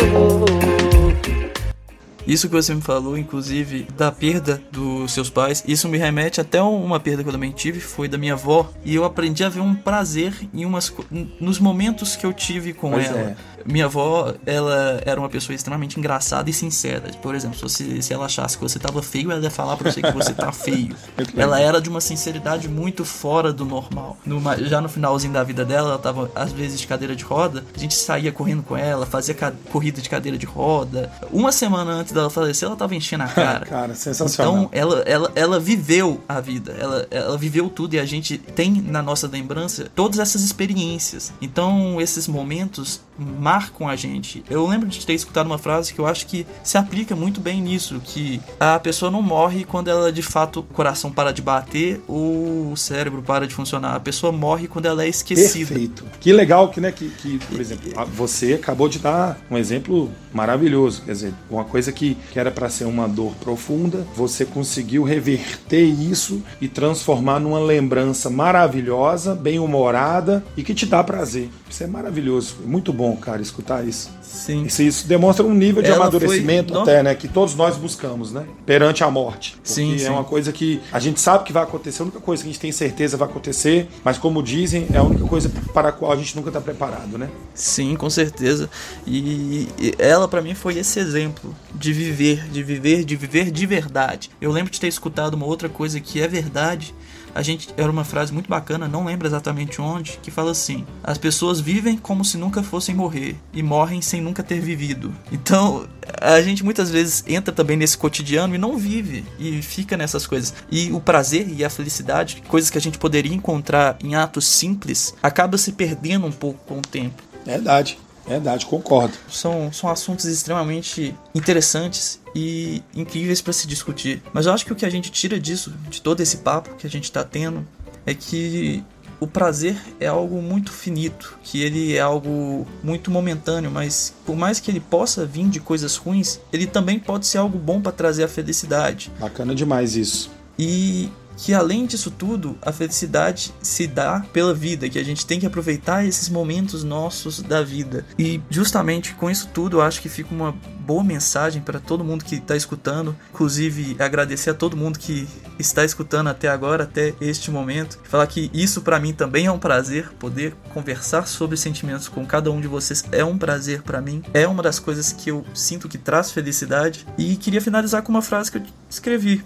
Isso 2.30 2.48
que 2.48 2.56
você 2.56 2.74
me 2.76 2.82
falou, 2.82 3.18
inclusive, 3.18 3.88
da 3.98 4.12
perda 4.12 4.62
dos 4.72 5.12
seus 5.12 5.30
pais, 5.30 5.64
isso 5.68 5.88
me 5.90 5.98
remete 5.98 6.40
até 6.40 6.62
uma 6.62 7.00
perda 7.00 7.24
que 7.24 7.30
eu 7.30 7.34
também 7.34 7.52
tive, 7.52 7.80
foi 7.80 8.08
da 8.08 8.18
minha 8.18 8.34
avó, 8.34 8.70
e 8.86 8.94
eu 8.96 9.04
aprendi 9.04 9.44
a 9.44 9.50
ver 9.50 9.62
um 9.62 9.74
prazer 9.74 10.34
em 10.54 10.64
umas 10.64 10.94
nos 11.40 11.60
momentos 11.60 12.16
que 12.16 12.26
eu 12.26 12.32
tive 12.32 12.72
com 12.74 12.92
Pois 12.92 13.08
ela. 13.08 13.20
é. 13.20 13.36
Minha 13.66 13.86
avó, 13.86 14.34
ela 14.46 15.02
era 15.06 15.20
uma 15.20 15.28
pessoa 15.28 15.54
extremamente 15.54 16.00
engraçada 16.00 16.50
e 16.50 16.54
sincera. 16.54 17.12
Por 17.22 17.36
exemplo, 17.36 17.56
se, 17.58 17.62
você- 17.62 18.02
se 18.02 18.14
ela 18.14 18.26
achasse 18.26 18.58
que 18.58 18.64
você 18.64 18.80
tava 18.80 19.02
feio, 19.04 19.32
ela 19.32 19.42
ia 19.44 19.52
falar 19.52 19.76
pra 19.76 19.92
você 19.92 20.02
que 20.02 20.12
você 20.14 20.34
tá 20.34 20.50
feio. 20.52 20.96
Ela 21.36 21.60
era 21.60 21.82
de 21.82 21.90
uma 21.90 22.00
sinceridade 22.00 22.70
muito 22.70 23.04
fora 23.04 23.52
do 23.52 23.66
normal. 23.66 24.18
Já 24.62 24.80
no 24.80 24.88
finalzinho 24.88 25.34
da 25.34 25.44
vida 25.44 25.66
dela, 25.66 25.90
ela 25.90 26.00
tava 26.00 26.32
às 26.34 26.52
vezes 26.54 26.80
de 26.80 26.88
cadeira 26.88 27.16
de 27.16 27.24
roda. 27.24 27.66
A 27.76 27.78
gente 27.78 27.96
saía 27.96 28.32
correndo 28.32 28.64
com 28.64 28.78
ela, 28.78 29.06
fazia 29.06 29.36
corrida 29.72 30.02
de 30.02 30.10
cadeira 30.10 30.38
de 30.38 30.46
roda. 30.46 31.12
Uma 31.32 31.52
semana 31.52 31.92
antes 31.92 32.14
dela 32.20 32.30
falecer, 32.30 32.68
ela 32.68 32.76
tava 32.76 32.96
enchendo 32.96 33.24
a 33.24 33.28
cara. 33.30 33.66
Cara, 33.66 33.96
sensacional. 33.96 34.54
Então, 34.54 34.70
ela, 34.72 35.00
ela, 35.02 35.32
ela 35.36 35.60
viveu 35.60 36.22
a 36.28 36.40
vida, 36.40 36.76
ela, 36.80 37.08
ela 37.10 37.38
viveu 37.38 37.70
tudo 37.70 37.96
e 37.96 38.00
a 38.00 38.06
gente 38.06 38.38
tem 38.38 38.72
na 38.82 39.02
nossa 39.02 39.28
lembrança 39.28 39.88
todas 39.96 40.20
essas 40.20 40.44
experiências. 40.44 41.34
Então, 41.42 42.00
esses 42.00 42.28
momentos 42.28 43.02
marcam 43.20 43.88
a 43.88 43.96
gente. 43.96 44.44
Eu 44.50 44.66
lembro 44.68 44.88
de 44.88 45.06
ter 45.06 45.14
escutado 45.14 45.46
uma 45.46 45.58
frase 45.58 45.94
que 45.94 46.00
eu 46.00 46.08
acho 46.08 46.26
que 46.26 46.46
se 46.64 46.78
aplica 46.78 47.16
muito 47.16 47.40
bem 47.40 47.62
nisso, 47.62 48.00
que 48.04 48.42
a 48.60 48.80
pessoa 48.80 49.12
não 49.12 49.22
morre 49.22 49.64
quando 49.64 49.90
ela 49.90 50.12
de 50.12 50.22
fato 50.22 50.60
o 50.60 50.64
coração 50.64 51.12
para 51.12 51.32
de 51.32 51.42
bater 51.42 52.02
ou 52.08 52.72
o 52.72 52.78
cérebro 52.78 53.22
para 53.22 53.48
de 53.48 53.54
funcionar. 53.54 53.96
A 53.96 54.00
pessoa 54.00 54.32
morre 54.32 54.68
quando 54.68 54.86
ela 54.86 55.04
é 55.04 55.08
esquecida. 55.08 55.68
Perfeito. 55.68 56.06
Que 56.20 56.32
legal 56.32 56.70
que, 56.70 56.80
né, 56.80 56.92
que, 56.92 57.10
que, 57.10 57.40
por 57.40 57.60
exemplo, 57.60 57.92
você 58.14 58.54
acabou 58.54 58.88
de 58.90 59.00
dar 59.00 59.40
um 59.50 59.58
exemplo 59.58 60.10
maravilhoso. 60.34 61.02
Quer 61.04 61.12
dizer, 61.12 61.34
uma 61.50 61.64
coisa 61.64 61.92
que, 61.92 62.16
que 62.32 62.40
era 62.40 62.52
para 62.52 62.70
ser 62.70 62.86
uma 62.86 63.08
dor 63.08 63.34
profunda, 63.36 64.06
você 64.16 64.46
conseguiu 64.46 65.04
reverter 65.04 65.84
isso 65.84 66.42
e 66.62 66.68
transformar 66.68 67.40
numa 67.40 67.60
lembrança 67.60 68.30
maravilhosa, 68.30 69.36
bem-humorada 69.36 70.44
e 70.56 70.64
que 70.64 70.74
te 70.74 70.86
dá 70.86 71.04
prazer. 71.04 71.50
Isso 71.70 71.84
é 71.84 71.88
maravilhoso. 71.88 72.58
Muito 72.66 72.92
bom, 72.92 73.09
cara, 73.16 73.42
escutar 73.42 73.88
isso. 73.88 74.10
Sim. 74.22 74.64
Isso, 74.64 74.84
isso 74.84 75.08
demonstra 75.08 75.44
um 75.46 75.54
nível 75.54 75.82
de 75.82 75.90
Ela 75.90 76.02
amadurecimento 76.04 76.72
foi- 76.74 76.82
até, 76.84 77.02
né? 77.04 77.16
Que 77.16 77.28
todos 77.28 77.56
nós 77.56 77.76
buscamos, 77.78 78.32
né? 78.32 78.46
Perante 78.66 79.04
a 79.04 79.10
morte. 79.10 79.54
Porque 79.56 79.70
Sim, 79.70 79.96
é 79.96 79.98
sim. 79.98 80.10
uma 80.10 80.24
coisa 80.24 80.52
que 80.52 80.80
a 80.92 81.00
gente 81.00 81.20
sabe 81.20 81.44
que 81.46 81.52
vai 81.52 81.64
acontecer, 81.64 82.02
a 82.02 82.06
única 82.06 82.20
coisa 82.20 82.44
que 82.44 82.50
a 82.50 82.52
gente 82.52 82.62
tem 82.62 82.72
certeza 82.72 83.18
vai 83.18 83.28
acontecer, 83.28 83.90
mas 84.04 84.18
como 84.20 84.44
dizem, 84.44 84.86
é 84.94 84.98
a 84.98 85.04
única 85.04 85.26
coisa 85.26 85.52
para 85.74 85.90
a 85.90 85.92
qual 85.92 86.12
a 86.12 86.16
gente 86.16 86.36
nunca 86.36 86.50
está 86.50 86.62
preparado, 86.62 87.18
né? 87.18 87.28
Sim, 87.56 87.96
com 87.96 88.10
certeza. 88.10 88.70
E 89.08 89.68
ela 89.98 90.28
pra 90.28 90.42
mim 90.42 90.54
foi 90.54 90.78
esse 90.78 91.00
exemplo 91.00 91.56
de 91.80 91.94
viver, 91.94 92.50
de 92.50 92.62
viver, 92.62 93.06
de 93.06 93.16
viver 93.16 93.50
de 93.50 93.66
verdade. 93.66 94.30
Eu 94.42 94.52
lembro 94.52 94.72
de 94.72 94.80
ter 94.80 94.88
escutado 94.88 95.36
uma 95.36 95.46
outra 95.46 95.70
coisa 95.70 96.00
que 96.00 96.22
é 96.22 96.28
verdade. 96.28 96.94
A 97.34 97.42
gente 97.42 97.70
era 97.78 97.90
uma 97.90 98.04
frase 98.04 98.34
muito 98.34 98.50
bacana, 98.50 98.88
não 98.88 99.06
lembro 99.06 99.28
exatamente 99.28 99.80
onde, 99.80 100.20
que 100.22 100.30
fala 100.30 100.52
assim: 100.52 100.86
as 101.04 101.18
pessoas 101.18 101.62
vivem 101.62 101.96
como 101.96 102.26
se 102.26 102.38
nunca 102.38 102.62
fossem 102.62 102.94
morrer 102.94 103.36
e 103.54 103.64
morrem 103.64 104.02
sem 104.02 104.20
nunca 104.20 104.44
ter 104.44 104.60
vivido. 104.60 105.14
Então, 105.32 105.88
a 106.20 106.42
gente 106.42 106.64
muitas 106.64 106.90
vezes 106.90 107.24
entra 107.28 107.54
também 107.54 107.78
nesse 107.78 107.98
cotidiano 107.98 108.56
e 108.56 108.58
não 108.58 108.78
vive 108.78 109.24
e 109.40 109.62
fica 109.62 109.96
nessas 109.96 110.28
coisas. 110.28 110.54
E 110.72 110.92
o 110.92 111.00
prazer 111.00 111.48
e 111.50 111.64
a 111.64 111.70
felicidade, 111.70 112.44
coisas 112.48 112.70
que 112.70 112.78
a 112.78 112.82
gente 112.82 112.98
poderia 112.98 113.34
encontrar 113.34 113.98
em 114.04 114.16
atos 114.16 114.46
simples, 114.46 115.16
acaba 115.24 115.58
se 115.58 115.72
perdendo 115.72 116.26
um 116.26 116.32
pouco 116.32 116.60
com 116.66 116.80
o 116.80 116.82
tempo 116.82 117.30
Verdade, 117.46 117.98
verdade, 118.30 118.66
concordo. 118.66 119.14
são, 119.30 119.72
são 119.74 119.90
assuntos 119.90 120.26
extremamente 120.26 121.16
interessantes 121.34 122.20
e 122.36 122.84
incríveis 122.96 123.42
para 123.42 123.54
se 123.54 123.68
discutir. 123.68 124.22
Mas 124.32 124.46
eu 124.46 124.54
acho 124.54 124.66
que 124.66 124.74
o 124.74 124.76
que 124.76 124.86
a 124.86 124.90
gente 124.90 125.12
tira 125.12 125.40
disso, 125.40 125.74
de 125.90 126.02
todo 126.02 126.22
esse 126.22 126.38
papo 126.38 126.76
que 126.76 126.86
a 126.86 126.90
gente 126.90 127.06
está 127.06 127.24
tendo, 127.24 127.68
é 128.06 128.14
que 128.14 128.84
o 129.20 129.28
prazer 129.28 129.76
é 130.00 130.08
algo 130.08 130.42
muito 130.42 130.72
finito, 130.72 131.38
que 131.44 131.62
ele 131.62 131.96
é 131.96 132.00
algo 132.00 132.66
muito 132.82 133.12
momentâneo, 133.12 133.70
mas 133.70 134.14
por 134.26 134.36
mais 134.36 134.60
que 134.60 134.72
ele 134.72 134.80
possa 134.80 135.26
vir 135.26 135.48
de 135.50 135.60
coisas 135.60 135.98
ruins, 135.98 136.40
ele 136.54 136.66
também 136.66 136.98
pode 136.98 137.28
ser 137.28 137.40
algo 137.40 137.58
bom 137.58 137.82
para 137.82 137.92
trazer 137.92 138.24
a 138.24 138.28
felicidade. 138.28 139.12
Bacana 139.20 139.54
demais 139.54 139.96
isso. 139.96 140.32
E 140.58 141.10
que 141.40 141.54
além 141.54 141.86
disso 141.86 142.12
tudo, 142.12 142.58
a 142.62 142.72
felicidade 142.72 143.54
se 143.62 143.88
dá 143.88 144.26
pela 144.34 144.54
vida, 144.54 144.90
que 144.90 145.00
a 145.00 145.04
gente 145.04 145.26
tem 145.26 145.40
que 145.40 145.46
aproveitar 145.46 146.06
esses 146.06 146.28
momentos 146.28 146.84
nossos 146.84 147.42
da 147.42 147.64
vida. 147.64 148.06
E 148.18 148.42
justamente 148.50 149.14
com 149.14 149.32
isso 149.32 149.48
tudo, 149.54 149.78
eu 149.78 149.82
acho 149.82 150.02
que 150.02 150.10
fica 150.10 150.36
uma 150.36 150.52
boa 150.82 151.04
mensagem 151.04 151.62
para 151.62 151.80
todo 151.80 152.04
mundo 152.04 152.26
que 152.26 152.36
está 152.36 152.58
escutando, 152.58 153.16
inclusive 153.34 153.96
agradecer 154.00 154.50
a 154.50 154.54
todo 154.54 154.76
mundo 154.76 155.00
que 155.00 155.28
está 155.58 155.86
escutando 155.86 156.28
até 156.28 156.50
agora, 156.50 156.84
até 156.84 157.14
este 157.22 157.50
momento, 157.50 158.00
falar 158.04 158.28
que 158.28 158.52
isso 158.54 158.82
para 158.82 159.00
mim 159.00 159.14
também 159.14 159.46
é 159.46 159.52
um 159.52 159.60
prazer, 159.60 160.12
poder 160.20 160.54
conversar 160.74 161.26
sobre 161.26 161.56
sentimentos 161.56 162.10
com 162.10 162.26
cada 162.26 162.52
um 162.52 162.60
de 162.60 162.68
vocês. 162.68 163.06
É 163.14 163.24
um 163.24 163.38
prazer 163.38 163.82
para 163.82 164.02
mim, 164.02 164.22
é 164.34 164.46
uma 164.46 164.62
das 164.62 164.78
coisas 164.78 165.14
que 165.14 165.32
eu 165.32 165.46
sinto 165.54 165.88
que 165.88 165.98
traz 165.98 166.32
felicidade. 166.32 167.06
E 167.18 167.38
queria 167.38 167.62
finalizar 167.62 168.02
com 168.02 168.12
uma 168.12 168.22
frase 168.22 168.52
que 168.52 168.58
eu 168.58 168.64
escrevi 168.90 169.42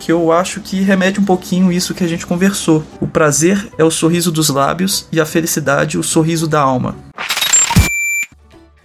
que 0.00 0.10
eu 0.10 0.32
acho 0.32 0.60
que 0.60 0.80
remete 0.80 1.20
um 1.20 1.24
pouquinho 1.24 1.70
isso 1.70 1.94
que 1.94 2.02
a 2.02 2.08
gente 2.08 2.26
conversou. 2.26 2.82
O 3.00 3.06
prazer 3.06 3.68
é 3.78 3.84
o 3.84 3.90
sorriso 3.90 4.32
dos 4.32 4.48
lábios 4.48 5.06
e 5.12 5.20
a 5.20 5.26
felicidade 5.26 5.98
o 5.98 6.02
sorriso 6.02 6.48
da 6.48 6.60
alma. 6.60 6.96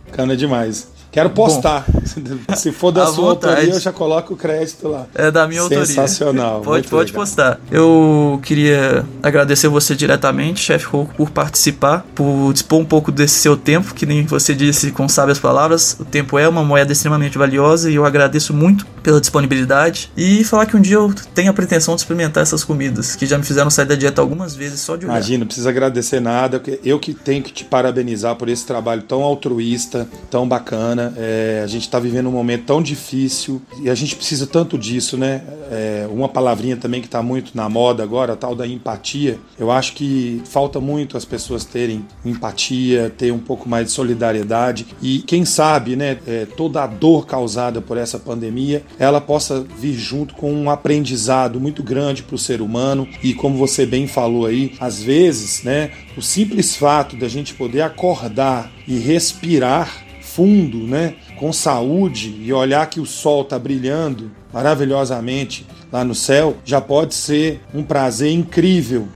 Bacana 0.06 0.36
demais. 0.36 0.94
Quero 1.16 1.30
postar. 1.30 1.86
Se 2.58 2.74
for 2.74 2.92
da 2.92 3.06
sua 3.06 3.36
vontade. 3.36 3.54
autoria, 3.54 3.74
eu 3.74 3.80
já 3.80 3.94
coloco 3.94 4.34
o 4.34 4.38
crédito 4.38 4.90
lá. 4.90 5.08
É 5.16 5.32
da 5.32 5.48
minha 5.48 5.62
autoria. 5.62 5.86
Sensacional. 5.86 6.60
Pode, 6.60 6.90
pode 6.90 7.12
legal. 7.12 7.26
postar. 7.26 7.60
Eu 7.72 8.38
queria 8.44 9.06
agradecer 9.24 9.70
você 9.70 9.96
diretamente, 9.96 10.60
chefe 10.60 10.86
Rouco, 10.86 11.16
por 11.16 11.30
participar, 11.30 12.06
por 12.14 12.52
dispor 12.52 12.82
um 12.82 12.86
pouco 12.86 13.14
desse 13.14 13.36
seu 13.36 13.56
tempo, 13.56 13.94
que 13.94 14.06
nem 14.06 14.26
você 14.26 14.54
disse 14.54 14.92
com 14.92 15.08
sábias 15.08 15.40
palavras. 15.40 15.96
O 15.98 16.04
tempo 16.04 16.38
é 16.38 16.50
uma 16.50 16.66
moeda 16.66 16.92
extremamente 16.92 17.38
valiosa 17.38 17.90
e 17.90 17.96
eu 17.96 18.04
agradeço 18.04 18.54
muito 18.54 18.86
pela 19.06 19.22
disponibilidade. 19.22 20.12
E 20.18 20.44
falar 20.44 20.66
que 20.66 20.76
um 20.76 20.82
dia 20.82 20.96
eu 20.96 21.14
tenho 21.34 21.52
a 21.52 21.54
pretensão 21.54 21.96
de 21.96 22.02
experimentar 22.02 22.42
essas 22.42 22.64
comidas, 22.64 23.16
que 23.16 23.28
já 23.28 23.38
me 23.38 23.44
fizeram 23.44 23.70
sair 23.70 23.86
da 23.86 23.94
dieta 23.94 24.20
algumas 24.20 24.56
vezes 24.56 24.80
só 24.80 24.96
de 24.96 25.06
olhar. 25.06 25.14
Imagina, 25.14 25.40
não 25.40 25.46
precisa 25.46 25.70
agradecer 25.70 26.20
nada. 26.20 26.62
Eu 26.84 27.00
que 27.00 27.14
tenho 27.14 27.44
que 27.44 27.54
te 27.54 27.64
parabenizar 27.64 28.36
por 28.36 28.50
esse 28.50 28.66
trabalho 28.66 29.04
tão 29.04 29.22
altruísta, 29.22 30.10
tão 30.30 30.48
bacana. 30.48 31.14
É, 31.16 31.62
a 31.64 31.68
gente 31.68 31.84
está 31.84 32.00
vivendo 32.00 32.28
um 32.28 32.32
momento 32.32 32.66
tão 32.66 32.82
difícil 32.82 33.62
e 33.82 33.90
a 33.90 33.96
gente 33.96 34.16
precisa 34.16 34.48
tanto 34.48 34.78
disso, 34.78 35.18
né? 35.18 35.44
É, 35.72 36.08
uma 36.10 36.28
palavrinha 36.28 36.76
também 36.76 37.02
que 37.02 37.08
está 37.08 37.22
muito 37.22 37.56
na 37.56 37.70
moda 37.70 38.02
agora, 38.02 38.34
a 38.34 38.36
tal 38.36 38.56
da 38.56 38.66
empatia. 38.66 39.38
Eu 39.60 39.72
acho 39.72 39.94
que 39.94 40.42
falta 40.46 40.80
muito 40.80 41.16
as 41.16 41.26
pessoas 41.26 41.64
terem 41.64 42.06
empatia, 42.24 43.14
ter 43.16 43.32
um 43.32 43.40
pouco 43.40 43.70
mais 43.70 43.88
de 43.88 43.92
solidariedade 43.92 44.88
e 45.02 45.20
quem 45.20 45.46
sabe, 45.46 45.96
né? 45.96 46.18
é, 46.28 46.46
toda 46.46 46.84
a 46.84 46.88
dor 46.88 47.26
causada 47.26 47.82
por 47.82 47.98
essa 47.98 48.18
pandemia, 48.18 48.84
ela 49.00 49.20
possa 49.20 49.62
vir 49.62 49.94
junto 49.94 50.36
com 50.36 50.52
um 50.52 50.70
aprendizado 50.70 51.60
muito 51.60 51.84
grande 51.84 52.24
para 52.24 52.36
o 52.36 52.40
ser 52.40 52.62
humano 52.62 53.08
e 53.24 53.34
como 53.34 53.58
você 53.58 53.86
bem 53.86 54.08
falou 54.08 54.46
aí, 54.46 54.74
às 54.80 55.02
vezes, 55.02 55.64
né? 55.64 55.92
O 56.18 56.22
simples 56.22 56.76
fato 56.76 57.16
da 57.16 57.28
gente 57.28 57.54
poder 57.54 57.82
acordar 57.82 58.72
e 58.88 58.98
respirar 58.98 60.06
fundo, 60.36 60.80
né, 60.80 61.16
com 61.38 61.54
saúde 61.54 62.36
e 62.42 62.52
olhar 62.52 62.90
que 62.90 63.00
o 63.00 63.06
sol 63.06 63.44
está 63.44 63.58
brilhando 63.58 64.32
maravilhosamente 64.52 65.66
lá 65.90 66.04
no 66.04 66.14
céu, 66.14 66.58
já 66.66 66.82
pode 66.82 67.16
ser 67.16 67.62
um 67.74 67.82
prazer 67.82 68.32
incrível. 68.32 69.08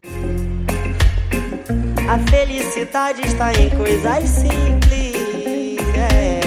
A 2.08 2.18
felicidade 2.30 3.22
está 3.28 3.54
em 3.54 3.70
coisas 3.70 4.30
simples, 4.30 5.78
é, 5.96 6.39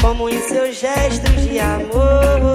como 0.00 0.28
em 0.28 0.40
seus 0.40 0.80
gestos 0.80 1.48
de 1.48 1.58
amor. 1.58 2.50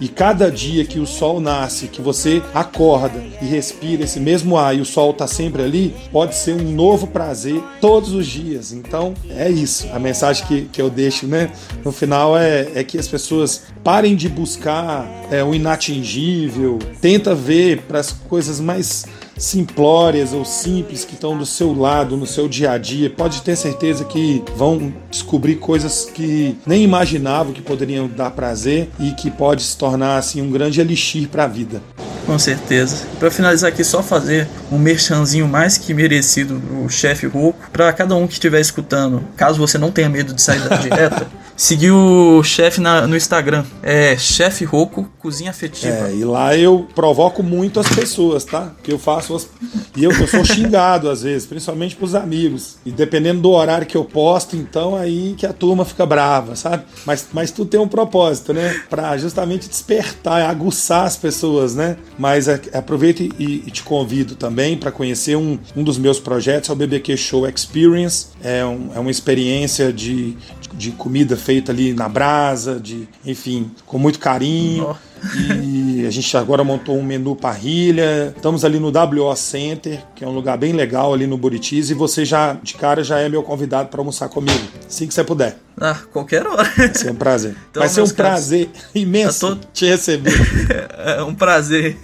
E 0.00 0.08
cada 0.08 0.50
dia 0.50 0.84
que 0.84 0.98
o 0.98 1.06
sol 1.06 1.38
nasce, 1.38 1.86
que 1.86 2.02
você 2.02 2.42
acorda 2.52 3.22
e 3.40 3.44
respira 3.44 4.02
esse 4.02 4.18
mesmo 4.18 4.56
ar 4.56 4.76
e 4.76 4.80
o 4.80 4.84
sol 4.84 5.12
está 5.12 5.28
sempre 5.28 5.62
ali, 5.62 5.94
pode 6.10 6.34
ser 6.34 6.54
um 6.54 6.72
novo 6.72 7.06
prazer 7.06 7.62
todos 7.80 8.12
os 8.12 8.26
dias. 8.26 8.72
Então 8.72 9.14
é 9.30 9.48
isso. 9.48 9.86
A 9.92 10.00
mensagem 10.00 10.44
que, 10.44 10.62
que 10.62 10.82
eu 10.82 10.90
deixo 10.90 11.24
né, 11.28 11.52
no 11.84 11.92
final 11.92 12.36
é, 12.36 12.68
é 12.74 12.82
que 12.82 12.98
as 12.98 13.06
pessoas 13.06 13.62
parem 13.84 14.16
de 14.16 14.28
buscar 14.28 15.06
é, 15.30 15.44
o 15.44 15.54
inatingível, 15.54 16.80
tenta 17.00 17.32
ver 17.32 17.82
para 17.82 18.00
as 18.00 18.10
coisas 18.10 18.58
mais 18.58 19.06
simplórias 19.36 20.32
ou 20.32 20.44
simples 20.44 21.04
que 21.04 21.14
estão 21.14 21.36
do 21.36 21.46
seu 21.46 21.72
lado, 21.72 22.16
no 22.16 22.26
seu 22.26 22.48
dia 22.48 22.72
a 22.72 22.78
dia, 22.78 23.10
pode 23.10 23.42
ter 23.42 23.56
certeza 23.56 24.04
que 24.04 24.42
vão 24.56 24.92
descobrir 25.10 25.56
coisas 25.56 26.04
que 26.12 26.56
nem 26.66 26.82
imaginavam 26.82 27.52
que 27.52 27.62
poderiam 27.62 28.08
dar 28.08 28.30
prazer 28.30 28.88
e 28.98 29.12
que 29.12 29.30
pode 29.30 29.62
se 29.62 29.76
tornar 29.76 30.16
assim 30.16 30.40
um 30.40 30.50
grande 30.50 30.80
elixir 30.80 31.28
para 31.28 31.44
a 31.44 31.48
vida. 31.48 31.82
Com 32.26 32.38
certeza. 32.38 33.04
Para 33.18 33.30
finalizar 33.30 33.68
aqui, 33.68 33.82
só 33.82 34.02
fazer 34.02 34.48
um 34.70 34.78
merchanzinho 34.78 35.48
mais 35.48 35.76
que 35.76 35.92
merecido 35.92 36.58
do 36.58 36.88
chefe 36.88 37.26
Roco. 37.26 37.68
Para 37.72 37.92
cada 37.92 38.14
um 38.14 38.26
que 38.26 38.34
estiver 38.34 38.60
escutando, 38.60 39.24
caso 39.36 39.58
você 39.58 39.76
não 39.76 39.90
tenha 39.90 40.08
medo 40.08 40.32
de 40.32 40.40
sair 40.40 40.60
da 40.60 40.76
dieta, 40.78 41.26
seguir 41.62 41.92
o 41.92 42.42
chefe 42.42 42.80
no 42.80 43.16
Instagram. 43.16 43.64
É 43.84 44.16
chefe 44.18 44.64
Roco 44.64 45.08
Cozinha 45.20 45.50
Afetiva. 45.50 46.08
É, 46.08 46.14
e 46.16 46.24
lá 46.24 46.56
eu 46.56 46.88
provoco 46.92 47.40
muito 47.40 47.78
as 47.78 47.88
pessoas, 47.88 48.44
tá? 48.44 48.72
Porque 48.76 48.92
eu 48.92 48.98
faço 48.98 49.36
as... 49.36 49.48
E 49.96 50.02
eu, 50.02 50.10
eu 50.10 50.26
sou 50.26 50.44
xingado 50.44 51.08
às 51.08 51.22
vezes, 51.22 51.46
principalmente 51.46 51.94
pros 51.94 52.16
amigos. 52.16 52.78
E 52.84 52.90
dependendo 52.90 53.40
do 53.40 53.50
horário 53.50 53.86
que 53.86 53.96
eu 53.96 54.04
posto, 54.04 54.56
então 54.56 54.96
aí 54.96 55.34
que 55.38 55.46
a 55.46 55.52
turma 55.52 55.84
fica 55.84 56.04
brava, 56.04 56.56
sabe? 56.56 56.82
Mas, 57.06 57.28
mas 57.32 57.52
tudo 57.52 57.70
tem 57.70 57.78
um 57.78 57.86
propósito, 57.86 58.52
né? 58.52 58.82
Pra 58.90 59.16
justamente 59.16 59.68
despertar, 59.68 60.50
aguçar 60.50 61.06
as 61.06 61.16
pessoas, 61.16 61.76
né? 61.76 61.96
Mas 62.18 62.48
aproveito 62.48 63.20
e, 63.20 63.62
e 63.66 63.70
te 63.70 63.84
convido 63.84 64.34
também 64.34 64.76
para 64.76 64.90
conhecer 64.90 65.36
um, 65.36 65.56
um 65.76 65.84
dos 65.84 65.96
meus 65.96 66.18
projetos, 66.18 66.70
é 66.70 66.72
o 66.72 66.76
BBQ 66.76 67.16
Show 67.16 67.48
Experience. 67.48 68.26
É, 68.42 68.64
um, 68.64 68.90
é 68.96 68.98
uma 68.98 69.10
experiência 69.12 69.92
de, 69.92 70.36
de 70.74 70.90
comida 70.90 71.36
feita 71.36 71.51
ali 71.68 71.92
na 71.92 72.08
brasa, 72.08 72.78
de, 72.80 73.08
enfim, 73.24 73.70
com 73.86 73.98
muito 73.98 74.18
carinho. 74.18 74.96
E 75.36 76.04
a 76.06 76.10
gente 76.10 76.36
agora 76.36 76.64
montou 76.64 76.98
um 76.98 77.02
menu 77.02 77.36
parrilha. 77.36 78.32
Estamos 78.36 78.64
ali 78.64 78.80
no 78.80 78.88
WO 78.88 79.34
Center, 79.36 80.02
que 80.16 80.24
é 80.24 80.28
um 80.28 80.32
lugar 80.32 80.58
bem 80.58 80.72
legal 80.72 81.14
ali 81.14 81.26
no 81.26 81.36
Buritis. 81.36 81.90
E 81.90 81.94
você 81.94 82.24
já, 82.24 82.54
de 82.54 82.74
cara, 82.74 83.04
já 83.04 83.18
é 83.18 83.28
meu 83.28 83.42
convidado 83.42 83.88
para 83.88 84.00
almoçar 84.00 84.28
comigo. 84.28 84.62
Assim 84.86 85.06
que 85.06 85.14
você 85.14 85.22
puder. 85.22 85.56
Ah, 85.80 85.98
qualquer 86.12 86.46
hora. 86.46 86.68
Vai 86.76 86.94
ser 86.94 87.12
um 87.12 87.14
prazer. 87.14 87.56
Então, 87.70 87.80
Vai 87.80 87.88
ser 87.88 88.02
um 88.02 88.08
prazer 88.08 88.70
imenso 88.94 89.56
tô... 89.56 89.68
te 89.72 89.86
receber. 89.86 90.34
é 90.98 91.22
um 91.22 91.34
prazer. 91.34 91.96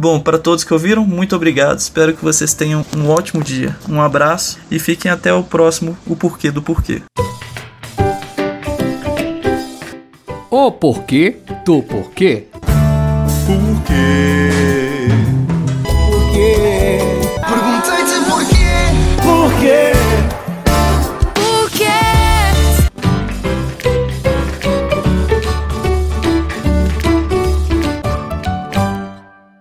Bom, 0.00 0.18
para 0.18 0.38
todos 0.38 0.64
que 0.64 0.72
ouviram, 0.72 1.04
muito 1.04 1.36
obrigado. 1.36 1.78
Espero 1.78 2.14
que 2.14 2.24
vocês 2.24 2.54
tenham 2.54 2.82
um 2.96 3.10
ótimo 3.10 3.44
dia. 3.44 3.76
Um 3.86 4.00
abraço 4.00 4.58
e 4.70 4.78
fiquem 4.78 5.10
até 5.10 5.30
o 5.30 5.42
próximo 5.42 5.94
O 6.06 6.16
Porquê 6.16 6.50
do 6.50 6.62
Porquê. 6.62 7.02
O 10.50 10.72
porquê 10.72 11.36
do 11.66 11.82
porquê. 11.82 12.46
Porquê? 13.46 14.39